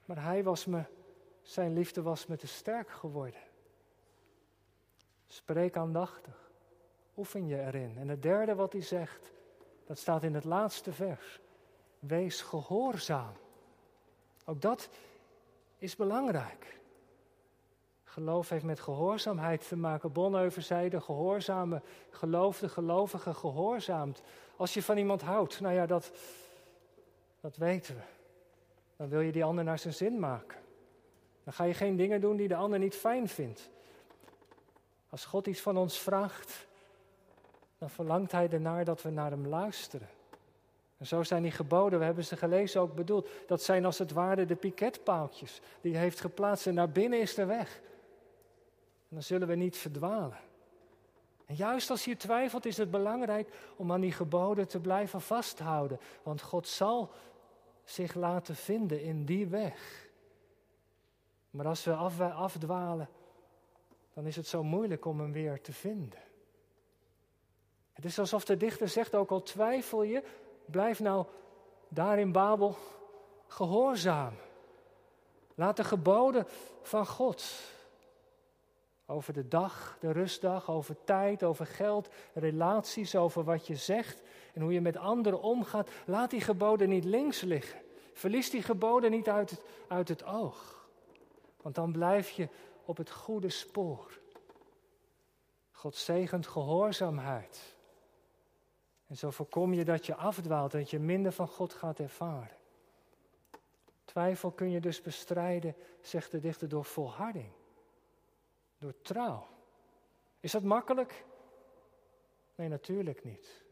Maar 0.06 0.24
Hij 0.24 0.44
was 0.44 0.66
me, 0.66 0.84
Zijn 1.42 1.74
liefde 1.74 2.02
was 2.02 2.26
me 2.26 2.36
te 2.36 2.48
sterk 2.48 2.90
geworden. 2.90 3.52
Spreek 5.34 5.78
aandachtig. 5.78 6.52
Oefen 7.18 7.48
je 7.48 7.60
erin. 7.60 7.98
En 7.98 8.08
het 8.08 8.22
derde 8.22 8.56
wat 8.56 8.74
hij 8.74 8.82
zegt, 8.82 9.32
dat 9.86 9.98
staat 9.98 10.24
in 10.24 10.34
het 10.34 10.44
laatste 10.44 10.94
vers. 10.94 11.40
Wees 12.00 12.42
gehoorzaam. 12.42 13.34
Ook 14.46 14.62
dat 14.62 14.90
is 15.78 15.96
belangrijk. 15.96 16.80
Geloof 18.04 18.50
heeft 18.50 18.64
met 18.64 18.80
gehoorzaamheid 18.80 19.68
te 19.68 19.76
maken. 19.76 20.12
Bonhoeffer 20.12 20.62
zei, 20.62 20.90
de 20.90 21.02
gehoorzame 21.02 21.82
geloofde 22.10 22.70
gelovige 22.70 23.34
gehoorzaamt. 23.34 24.22
Als 24.56 24.74
je 24.74 24.84
van 24.84 24.98
iemand 24.98 25.22
houdt, 25.22 25.60
nou 25.60 25.74
ja, 25.74 25.86
dat, 25.86 26.12
dat 27.40 27.58
weten 27.58 27.96
we. 27.96 28.02
Dan 28.96 29.10
wil 29.10 29.22
je 29.22 29.32
die 29.32 29.44
ander 29.44 29.64
naar 29.64 29.80
zijn 29.80 29.94
zin 29.94 30.20
maken. 30.20 30.60
Dan 31.44 31.54
ga 31.54 31.64
je 31.64 31.74
geen 31.74 31.96
dingen 31.96 32.22
doen 32.22 32.36
die 32.36 32.48
de 32.48 32.56
ander 32.56 32.80
niet 32.80 32.96
fijn 32.96 33.28
vindt. 33.28 33.72
Als 35.14 35.26
God 35.26 35.48
iets 35.48 35.62
van 35.62 35.78
ons 35.78 36.00
vraagt, 36.00 36.68
dan 37.78 37.90
verlangt 37.90 38.32
Hij 38.32 38.50
ernaar 38.50 38.86
dat 38.86 39.02
we 39.02 39.10
naar 39.10 39.32
Hem 39.32 39.48
luisteren. 39.48 40.08
En 40.98 41.08
zo 41.08 41.24
zijn 41.24 41.44
die 41.44 41.52
geboden, 41.52 42.00
we 42.00 42.06
hebben 42.06 42.26
ze 42.26 42.38
gelezen 42.38 42.82
ook 42.82 42.96
bedoeld, 42.96 43.30
dat 43.48 43.62
zijn 43.62 43.86
als 43.86 43.98
het 43.98 44.12
ware 44.12 44.46
de 44.46 44.56
piketpaaltjes 44.56 45.62
die 45.82 45.94
hij 45.94 46.02
heeft 46.02 46.20
geplaatst 46.20 46.68
en 46.68 46.74
naar 46.74 46.90
binnen 46.90 47.20
is 47.20 47.36
de 47.36 47.46
weg. 47.46 47.76
En 49.10 49.10
dan 49.10 49.24
zullen 49.24 49.48
we 49.48 49.56
niet 49.56 49.78
verdwalen. 49.78 50.38
En 51.46 51.56
juist 51.56 51.90
als 51.90 52.06
je 52.06 52.18
twijfelt 52.18 52.66
is 52.66 52.78
het 52.78 52.92
belangrijk 52.92 53.54
om 53.76 53.92
aan 53.92 54.02
die 54.02 54.12
geboden 54.12 54.68
te 54.68 54.80
blijven 54.80 55.22
vasthouden, 55.22 56.00
want 56.24 56.42
God 56.42 56.68
zal 56.68 57.12
zich 57.84 58.14
laten 58.14 58.56
vinden 58.56 59.02
in 59.02 59.26
die 59.26 59.48
weg. 59.48 60.08
Maar 61.50 61.68
als 61.68 61.84
we 61.84 61.94
afdwalen, 62.34 63.10
dan 64.14 64.26
is 64.26 64.36
het 64.36 64.48
zo 64.48 64.64
moeilijk 64.64 65.06
om 65.06 65.20
hem 65.20 65.32
weer 65.32 65.62
te 65.62 65.74
vinden. 65.74 66.20
Het 67.94 68.06
is 68.06 68.20
alsof 68.20 68.46
de 68.46 68.58
dichter 68.58 68.88
zegt, 68.88 69.16
ook 69.16 69.32
al 69.32 69.44
twijfel 69.44 70.04
je, 70.04 70.24
blijf 70.66 71.00
nou 71.00 71.26
daar 71.88 72.20
in 72.20 72.32
Babel 72.32 72.78
gehoorzaam. 73.48 74.34
Laat 75.56 75.78
de 75.78 75.84
geboden 75.84 76.48
van 76.82 77.08
God 77.08 77.44
over 79.06 79.34
de 79.34 79.48
dag, 79.48 79.98
de 80.00 80.12
rustdag, 80.12 80.70
over 80.70 80.96
tijd, 81.04 81.44
over 81.44 81.66
geld, 81.66 82.10
relaties, 82.34 83.16
over 83.16 83.44
wat 83.44 83.68
je 83.68 83.76
zegt 83.76 84.22
en 84.54 84.62
hoe 84.62 84.74
je 84.74 84.82
met 84.82 84.98
anderen 84.98 85.42
omgaat. 85.42 85.90
Laat 86.06 86.30
die 86.30 86.42
geboden 86.42 86.90
niet 86.90 87.04
links 87.04 87.42
liggen. 87.42 87.82
Verlies 88.14 88.50
die 88.50 88.62
geboden 88.62 89.12
niet 89.12 89.30
uit 89.30 89.50
het, 89.50 89.62
uit 89.88 90.08
het 90.08 90.26
oog. 90.26 90.88
Want 91.62 91.76
dan 91.76 91.92
blijf 91.92 92.30
je 92.30 92.48
op 92.86 92.98
het 92.98 93.12
goede 93.12 93.50
spoor. 93.50 94.20
God 95.72 95.96
zegent 95.96 96.48
gehoorzaamheid. 96.48 97.76
En 99.08 99.18
zo 99.18 99.30
voorkom 99.30 99.74
je 99.74 99.84
dat 99.84 100.06
je 100.06 100.16
afdwaalt, 100.16 100.72
dat 100.72 100.90
je 100.90 101.00
minder 101.00 101.32
van 101.32 101.48
God 101.48 101.74
gaat 101.74 102.00
ervaren. 102.00 102.58
Twijfel 104.06 104.52
kun 104.52 104.72
je 104.72 104.80
dus 104.80 105.02
bestrijden, 105.02 105.76
zegt 106.02 106.32
de 106.32 106.40
dichter, 106.40 106.70
door 106.70 106.86
volharding. 106.86 107.52
Door 108.78 108.94
trouw. 109.02 109.48
Is 110.40 110.52
dat 110.52 110.64
makkelijk? 110.64 111.26
Nee, 112.56 112.68
natuurlijk 112.68 113.24
niet. 113.24 113.64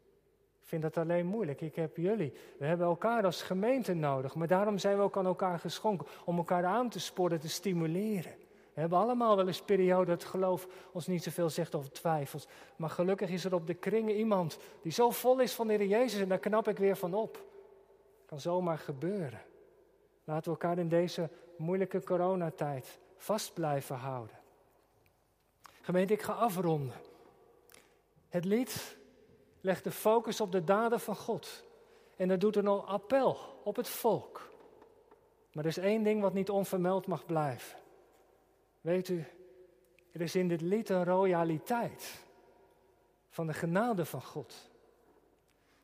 Ik 0.59 0.67
vind 0.67 0.81
dat 0.81 0.97
alleen 0.97 1.25
moeilijk. 1.25 1.61
Ik 1.61 1.75
heb 1.75 1.97
jullie. 1.97 2.33
We 2.59 2.65
hebben 2.65 2.87
elkaar 2.87 3.25
als 3.25 3.41
gemeente 3.41 3.93
nodig. 3.93 4.35
Maar 4.35 4.47
daarom 4.47 4.77
zijn 4.77 4.97
we 4.97 5.03
ook 5.03 5.17
aan 5.17 5.25
elkaar 5.25 5.59
geschonken. 5.59 6.07
Om 6.25 6.37
elkaar 6.37 6.65
aan 6.65 6.89
te 6.89 6.99
sporen, 6.99 7.39
te 7.39 7.49
stimuleren. 7.49 8.35
We 8.81 8.87
hebben 8.87 9.07
allemaal 9.07 9.35
wel 9.35 9.47
eens 9.47 9.61
periode 9.61 10.05
dat 10.05 10.23
geloof 10.23 10.67
ons 10.91 11.07
niet 11.07 11.23
zoveel 11.23 11.49
zegt 11.49 11.75
over 11.75 11.91
twijfels. 11.91 12.47
Maar 12.75 12.89
gelukkig 12.89 13.29
is 13.29 13.45
er 13.45 13.53
op 13.53 13.67
de 13.67 13.73
kringen 13.73 14.15
iemand 14.15 14.57
die 14.81 14.91
zo 14.91 15.09
vol 15.09 15.39
is 15.39 15.53
van 15.53 15.67
de 15.67 15.73
Heer 15.73 15.87
Jezus 15.87 16.21
en 16.21 16.27
daar 16.27 16.39
knap 16.39 16.67
ik 16.67 16.77
weer 16.77 16.95
van 16.95 17.13
op. 17.13 17.45
Kan 18.25 18.39
zomaar 18.39 18.77
gebeuren. 18.77 19.41
Laten 20.23 20.43
we 20.43 20.49
elkaar 20.49 20.77
in 20.77 20.89
deze 20.89 21.29
moeilijke 21.57 22.03
coronatijd 22.03 22.99
vast 23.17 23.53
blijven 23.53 23.95
houden. 23.95 24.39
Gemeente, 25.81 26.13
ik 26.13 26.21
ga 26.21 26.33
afronden. 26.33 26.95
Het 28.29 28.45
lied 28.45 28.97
legt 29.61 29.83
de 29.83 29.91
focus 29.91 30.41
op 30.41 30.51
de 30.51 30.63
daden 30.63 30.99
van 30.99 31.15
God. 31.15 31.63
En 32.15 32.27
dat 32.27 32.39
doet 32.39 32.55
een 32.55 32.67
appel 32.67 33.37
op 33.63 33.75
het 33.75 33.89
volk. 33.89 34.49
Maar 35.51 35.63
er 35.63 35.69
is 35.69 35.77
één 35.77 36.03
ding 36.03 36.21
wat 36.21 36.33
niet 36.33 36.49
onvermeld 36.49 37.07
mag 37.07 37.25
blijven. 37.25 37.79
Weet 38.81 39.09
u, 39.09 39.25
er 40.11 40.21
is 40.21 40.35
in 40.35 40.47
dit 40.47 40.61
lied 40.61 40.89
een 40.89 41.03
royaliteit 41.03 42.23
van 43.29 43.47
de 43.47 43.53
genade 43.53 44.05
van 44.05 44.21
God. 44.21 44.69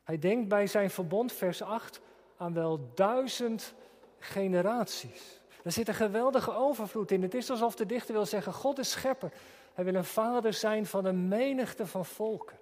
Hij 0.02 0.18
denkt 0.18 0.48
bij 0.48 0.66
zijn 0.66 0.90
verbond, 0.90 1.32
vers 1.32 1.62
8, 1.62 2.00
aan 2.36 2.52
wel 2.52 2.90
duizend 2.94 3.74
generaties. 4.18 5.40
Er 5.64 5.72
zit 5.72 5.88
een 5.88 5.94
geweldige 5.94 6.54
overvloed 6.54 7.10
in. 7.10 7.22
Het 7.22 7.34
is 7.34 7.50
alsof 7.50 7.74
de 7.74 7.86
dichter 7.86 8.14
wil 8.14 8.26
zeggen: 8.26 8.52
God 8.52 8.78
is 8.78 8.90
schepper. 8.90 9.32
Hij 9.74 9.84
wil 9.84 9.94
een 9.94 10.04
vader 10.04 10.52
zijn 10.52 10.86
van 10.86 11.04
een 11.04 11.28
menigte 11.28 11.86
van 11.86 12.04
volken. 12.04 12.58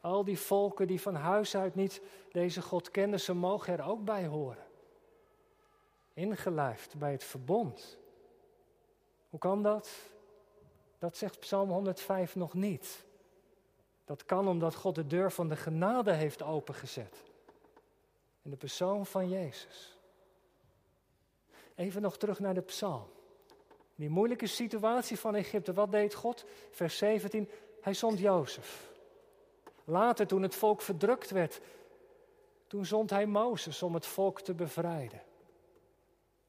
Al 0.00 0.24
die 0.24 0.38
volken 0.38 0.86
die 0.86 1.00
van 1.00 1.14
huis 1.14 1.56
uit 1.56 1.74
niet 1.74 2.02
deze 2.32 2.62
God 2.62 2.90
kenden, 2.90 3.20
ze 3.20 3.34
mogen 3.34 3.78
er 3.78 3.84
ook 3.84 4.04
bij 4.04 4.26
horen. 4.26 4.66
Ingelijfd 6.14 6.98
bij 6.98 7.12
het 7.12 7.24
verbond. 7.24 7.98
Hoe 9.32 9.40
kan 9.40 9.62
dat? 9.62 9.90
Dat 10.98 11.16
zegt 11.16 11.38
Psalm 11.38 11.70
105 11.70 12.34
nog 12.34 12.54
niet. 12.54 13.04
Dat 14.04 14.24
kan 14.24 14.48
omdat 14.48 14.74
God 14.74 14.94
de 14.94 15.06
deur 15.06 15.32
van 15.32 15.48
de 15.48 15.56
genade 15.56 16.12
heeft 16.12 16.42
opengezet. 16.42 17.16
In 18.42 18.50
de 18.50 18.56
persoon 18.56 19.06
van 19.06 19.28
Jezus. 19.28 19.96
Even 21.74 22.02
nog 22.02 22.18
terug 22.18 22.38
naar 22.38 22.54
de 22.54 22.60
psalm. 22.60 23.08
Die 23.94 24.10
moeilijke 24.10 24.46
situatie 24.46 25.18
van 25.18 25.34
Egypte, 25.34 25.72
wat 25.72 25.90
deed 25.90 26.14
God? 26.14 26.44
Vers 26.70 26.96
17, 26.96 27.48
hij 27.80 27.94
zond 27.94 28.18
Jozef. 28.18 28.90
Later, 29.84 30.26
toen 30.26 30.42
het 30.42 30.54
volk 30.54 30.82
verdrukt 30.82 31.30
werd, 31.30 31.60
toen 32.66 32.86
zond 32.86 33.10
hij 33.10 33.26
Mozes 33.26 33.82
om 33.82 33.94
het 33.94 34.06
volk 34.06 34.40
te 34.40 34.54
bevrijden. 34.54 35.22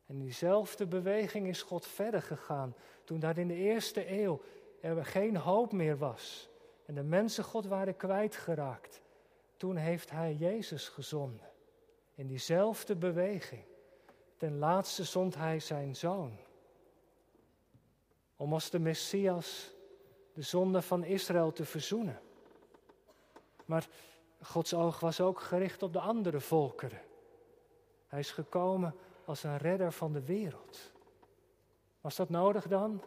En 0.05 0.19
diezelfde 0.19 0.87
beweging 0.87 1.47
is 1.47 1.61
God 1.61 1.87
verder 1.87 2.21
gegaan. 2.21 2.75
Toen 3.03 3.19
daar 3.19 3.37
in 3.37 3.47
de 3.47 3.55
eerste 3.55 4.21
eeuw 4.21 4.41
er 4.79 5.05
geen 5.05 5.35
hoop 5.35 5.71
meer 5.71 5.97
was. 5.97 6.49
En 6.85 6.95
de 6.95 7.03
mensen 7.03 7.43
God 7.43 7.65
waren 7.65 7.95
kwijtgeraakt. 7.95 9.01
Toen 9.57 9.75
heeft 9.75 10.09
hij 10.09 10.33
Jezus 10.33 10.89
gezonden. 10.89 11.49
In 12.15 12.27
diezelfde 12.27 12.95
beweging. 12.95 13.63
Ten 14.37 14.57
laatste 14.57 15.03
zond 15.03 15.35
hij 15.35 15.59
zijn 15.59 15.95
zoon. 15.95 16.37
Om 18.35 18.53
als 18.53 18.69
de 18.69 18.79
Messias 18.79 19.73
de 20.33 20.41
zonde 20.41 20.81
van 20.81 21.03
Israël 21.03 21.51
te 21.51 21.65
verzoenen. 21.65 22.19
Maar 23.65 23.87
Gods 24.41 24.73
oog 24.73 24.99
was 24.99 25.21
ook 25.21 25.39
gericht 25.39 25.83
op 25.83 25.93
de 25.93 25.99
andere 25.99 26.39
volkeren. 26.39 27.01
Hij 28.07 28.19
is 28.19 28.31
gekomen 28.31 28.95
als 29.25 29.43
een 29.43 29.57
redder 29.57 29.91
van 29.91 30.13
de 30.13 30.23
wereld. 30.23 30.91
Was 32.01 32.15
dat 32.15 32.29
nodig 32.29 32.67
dan? 32.67 33.01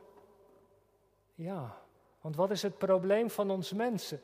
Ja, 1.35 1.83
want 2.21 2.37
wat 2.37 2.51
is 2.51 2.63
het 2.63 2.79
probleem 2.79 3.31
van 3.31 3.51
ons 3.51 3.73
mensen? 3.73 4.21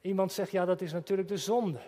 Iemand 0.00 0.32
zegt, 0.32 0.50
ja, 0.50 0.64
dat 0.64 0.80
is 0.80 0.92
natuurlijk 0.92 1.28
de 1.28 1.36
zonde. 1.36 1.80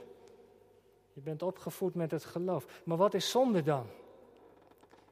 Je 1.13 1.21
bent 1.21 1.43
opgevoed 1.43 1.95
met 1.95 2.11
het 2.11 2.25
geloof. 2.25 2.83
Maar 2.85 2.97
wat 2.97 3.15
is 3.15 3.31
zonde 3.31 3.63
dan? 3.63 3.87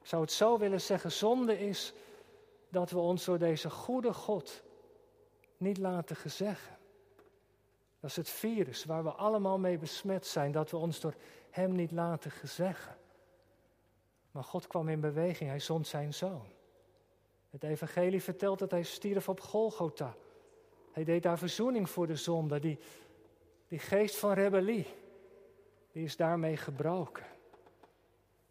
Ik 0.00 0.06
zou 0.06 0.22
het 0.22 0.32
zo 0.32 0.58
willen 0.58 0.80
zeggen, 0.80 1.12
zonde 1.12 1.58
is 1.58 1.92
dat 2.68 2.90
we 2.90 2.98
ons 2.98 3.24
door 3.24 3.38
deze 3.38 3.70
goede 3.70 4.12
God 4.12 4.62
niet 5.56 5.78
laten 5.78 6.16
gezeggen. 6.16 6.76
Dat 8.00 8.10
is 8.10 8.16
het 8.16 8.28
virus 8.28 8.84
waar 8.84 9.04
we 9.04 9.10
allemaal 9.10 9.58
mee 9.58 9.78
besmet 9.78 10.26
zijn, 10.26 10.52
dat 10.52 10.70
we 10.70 10.76
ons 10.76 11.00
door 11.00 11.14
Hem 11.50 11.72
niet 11.72 11.92
laten 11.92 12.30
gezeggen. 12.30 12.96
Maar 14.36 14.44
God 14.44 14.66
kwam 14.66 14.88
in 14.88 15.00
beweging, 15.00 15.50
Hij 15.50 15.58
zond 15.58 15.86
Zijn 15.86 16.14
Zoon. 16.14 16.46
Het 17.50 17.62
Evangelie 17.62 18.22
vertelt 18.22 18.58
dat 18.58 18.70
Hij 18.70 18.82
stierf 18.82 19.28
op 19.28 19.40
Golgotha. 19.40 20.14
Hij 20.92 21.04
deed 21.04 21.22
daar 21.22 21.38
verzoening 21.38 21.90
voor 21.90 22.06
de 22.06 22.16
zonde. 22.16 22.58
Die, 22.58 22.78
die 23.68 23.78
geest 23.78 24.16
van 24.16 24.32
rebellie, 24.32 24.86
die 25.92 26.04
is 26.04 26.16
daarmee 26.16 26.56
gebroken. 26.56 27.24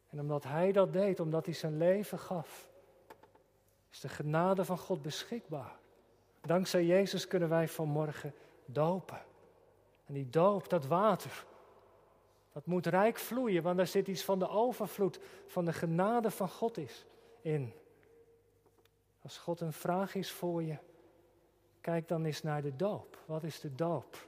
En 0.10 0.20
omdat 0.20 0.44
Hij 0.44 0.72
dat 0.72 0.94
deed, 0.94 1.20
omdat 1.20 1.46
Hij 1.46 1.56
zijn 1.56 1.78
leven 1.78 2.20
gaf, 2.20 2.70
is 3.92 4.00
de 4.00 4.10
genade 4.10 4.66
van 4.66 4.78
God 4.78 5.02
beschikbaar. 5.02 5.76
Dankzij 6.42 6.86
Jezus 6.86 7.28
kunnen 7.28 7.50
wij 7.50 7.68
vanmorgen 7.68 8.34
dopen. 8.66 9.22
En 10.06 10.14
die 10.14 10.30
doop, 10.30 10.70
dat 10.70 10.86
water, 10.86 11.46
dat 12.56 12.66
moet 12.66 12.86
rijk 12.86 13.18
vloeien, 13.18 13.64
want 13.64 13.78
daar 13.78 13.88
zit 13.88 14.08
iets 14.08 14.24
van 14.24 14.40
de 14.40 14.50
overvloed, 14.50 15.20
van 15.46 15.66
de 15.66 15.74
genade 15.74 16.32
van 16.32 16.50
God 16.50 16.78
is 16.78 17.06
in. 17.42 17.74
Als 19.22 19.38
God 19.38 19.60
een 19.60 19.74
vraag 19.74 20.16
is 20.16 20.32
voor 20.32 20.64
je, 20.64 20.78
kijk 21.82 22.08
dan 22.08 22.26
eens 22.26 22.42
naar 22.42 22.62
de 22.62 22.76
doop. 22.76 23.24
Wat 23.26 23.44
is 23.44 23.60
de 23.60 23.76
doop? 23.76 24.28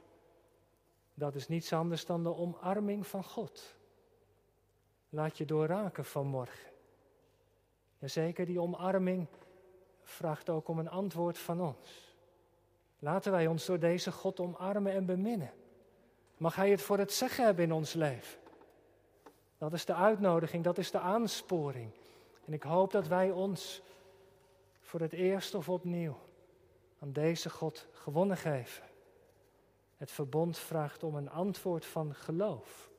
Dat 1.14 1.34
is 1.34 1.48
niets 1.48 1.72
anders 1.72 2.06
dan 2.06 2.22
de 2.22 2.36
omarming 2.36 3.06
van 3.06 3.24
God. 3.24 3.74
Laat 5.08 5.38
je 5.38 5.44
doorraken 5.44 6.04
vanmorgen. 6.04 6.70
Jazeker, 7.98 8.46
die 8.46 8.60
omarming 8.60 9.26
vraagt 10.02 10.48
ook 10.48 10.68
om 10.68 10.78
een 10.78 10.90
antwoord 10.90 11.38
van 11.38 11.60
ons. 11.60 12.16
Laten 12.98 13.32
wij 13.32 13.46
ons 13.46 13.66
door 13.66 13.78
deze 13.78 14.12
God 14.12 14.40
omarmen 14.40 14.92
en 14.92 15.06
beminnen. 15.06 15.52
Mag 16.38 16.54
Hij 16.56 16.70
het 16.70 16.82
voor 16.82 16.98
het 16.98 17.12
zeggen 17.12 17.44
hebben 17.44 17.64
in 17.64 17.72
ons 17.72 17.92
leven? 17.92 18.38
Dat 19.58 19.72
is 19.72 19.84
de 19.84 19.94
uitnodiging, 19.94 20.64
dat 20.64 20.78
is 20.78 20.90
de 20.90 20.98
aansporing. 20.98 21.90
En 22.44 22.52
ik 22.52 22.62
hoop 22.62 22.92
dat 22.92 23.06
wij 23.06 23.30
ons 23.30 23.82
voor 24.80 25.00
het 25.00 25.12
eerst 25.12 25.54
of 25.54 25.68
opnieuw 25.68 26.18
aan 26.98 27.12
deze 27.12 27.50
God 27.50 27.86
gewonnen 27.92 28.36
geven. 28.36 28.84
Het 29.96 30.10
verbond 30.10 30.58
vraagt 30.58 31.02
om 31.02 31.14
een 31.14 31.30
antwoord 31.30 31.84
van 31.84 32.14
geloof. 32.14 32.90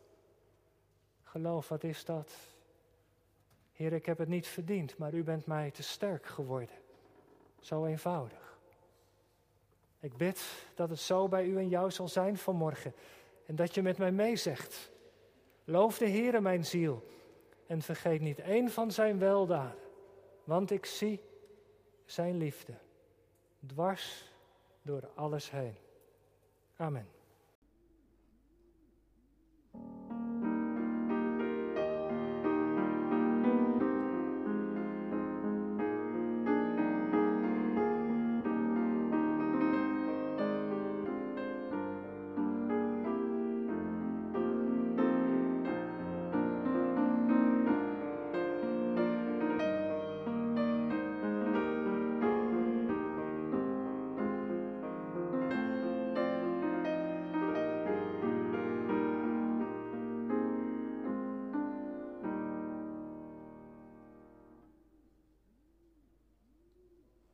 Geloof, 1.23 1.67
wat 1.67 1.83
is 1.83 2.05
dat? 2.05 2.31
Heer, 3.73 3.93
ik 3.93 4.05
heb 4.05 4.17
het 4.17 4.27
niet 4.27 4.47
verdiend, 4.47 4.97
maar 4.97 5.13
u 5.13 5.23
bent 5.23 5.45
mij 5.45 5.71
te 5.71 5.83
sterk 5.83 6.25
geworden. 6.25 6.75
Zo 7.59 7.85
eenvoudig. 7.85 8.57
Ik 9.99 10.17
bid 10.17 10.43
dat 10.75 10.89
het 10.89 10.99
zo 10.99 11.27
bij 11.27 11.45
u 11.45 11.57
en 11.57 11.69
jou 11.69 11.91
zal 11.91 12.07
zijn 12.07 12.37
vanmorgen. 12.37 12.93
En 13.49 13.55
dat 13.55 13.75
je 13.75 13.81
met 13.81 13.97
mij 13.97 14.11
meezegt. 14.11 14.91
Loof 15.63 15.97
de 15.97 16.09
Heere 16.09 16.41
mijn 16.41 16.65
ziel. 16.65 17.07
En 17.67 17.81
vergeet 17.81 18.21
niet 18.21 18.39
één 18.39 18.69
van 18.69 18.91
zijn 18.91 19.19
weldaden. 19.19 19.79
Want 20.43 20.71
ik 20.71 20.85
zie 20.85 21.19
zijn 22.05 22.37
liefde. 22.37 22.73
Dwars 23.65 24.31
door 24.81 25.09
alles 25.15 25.51
heen. 25.51 25.75
Amen. 26.75 27.07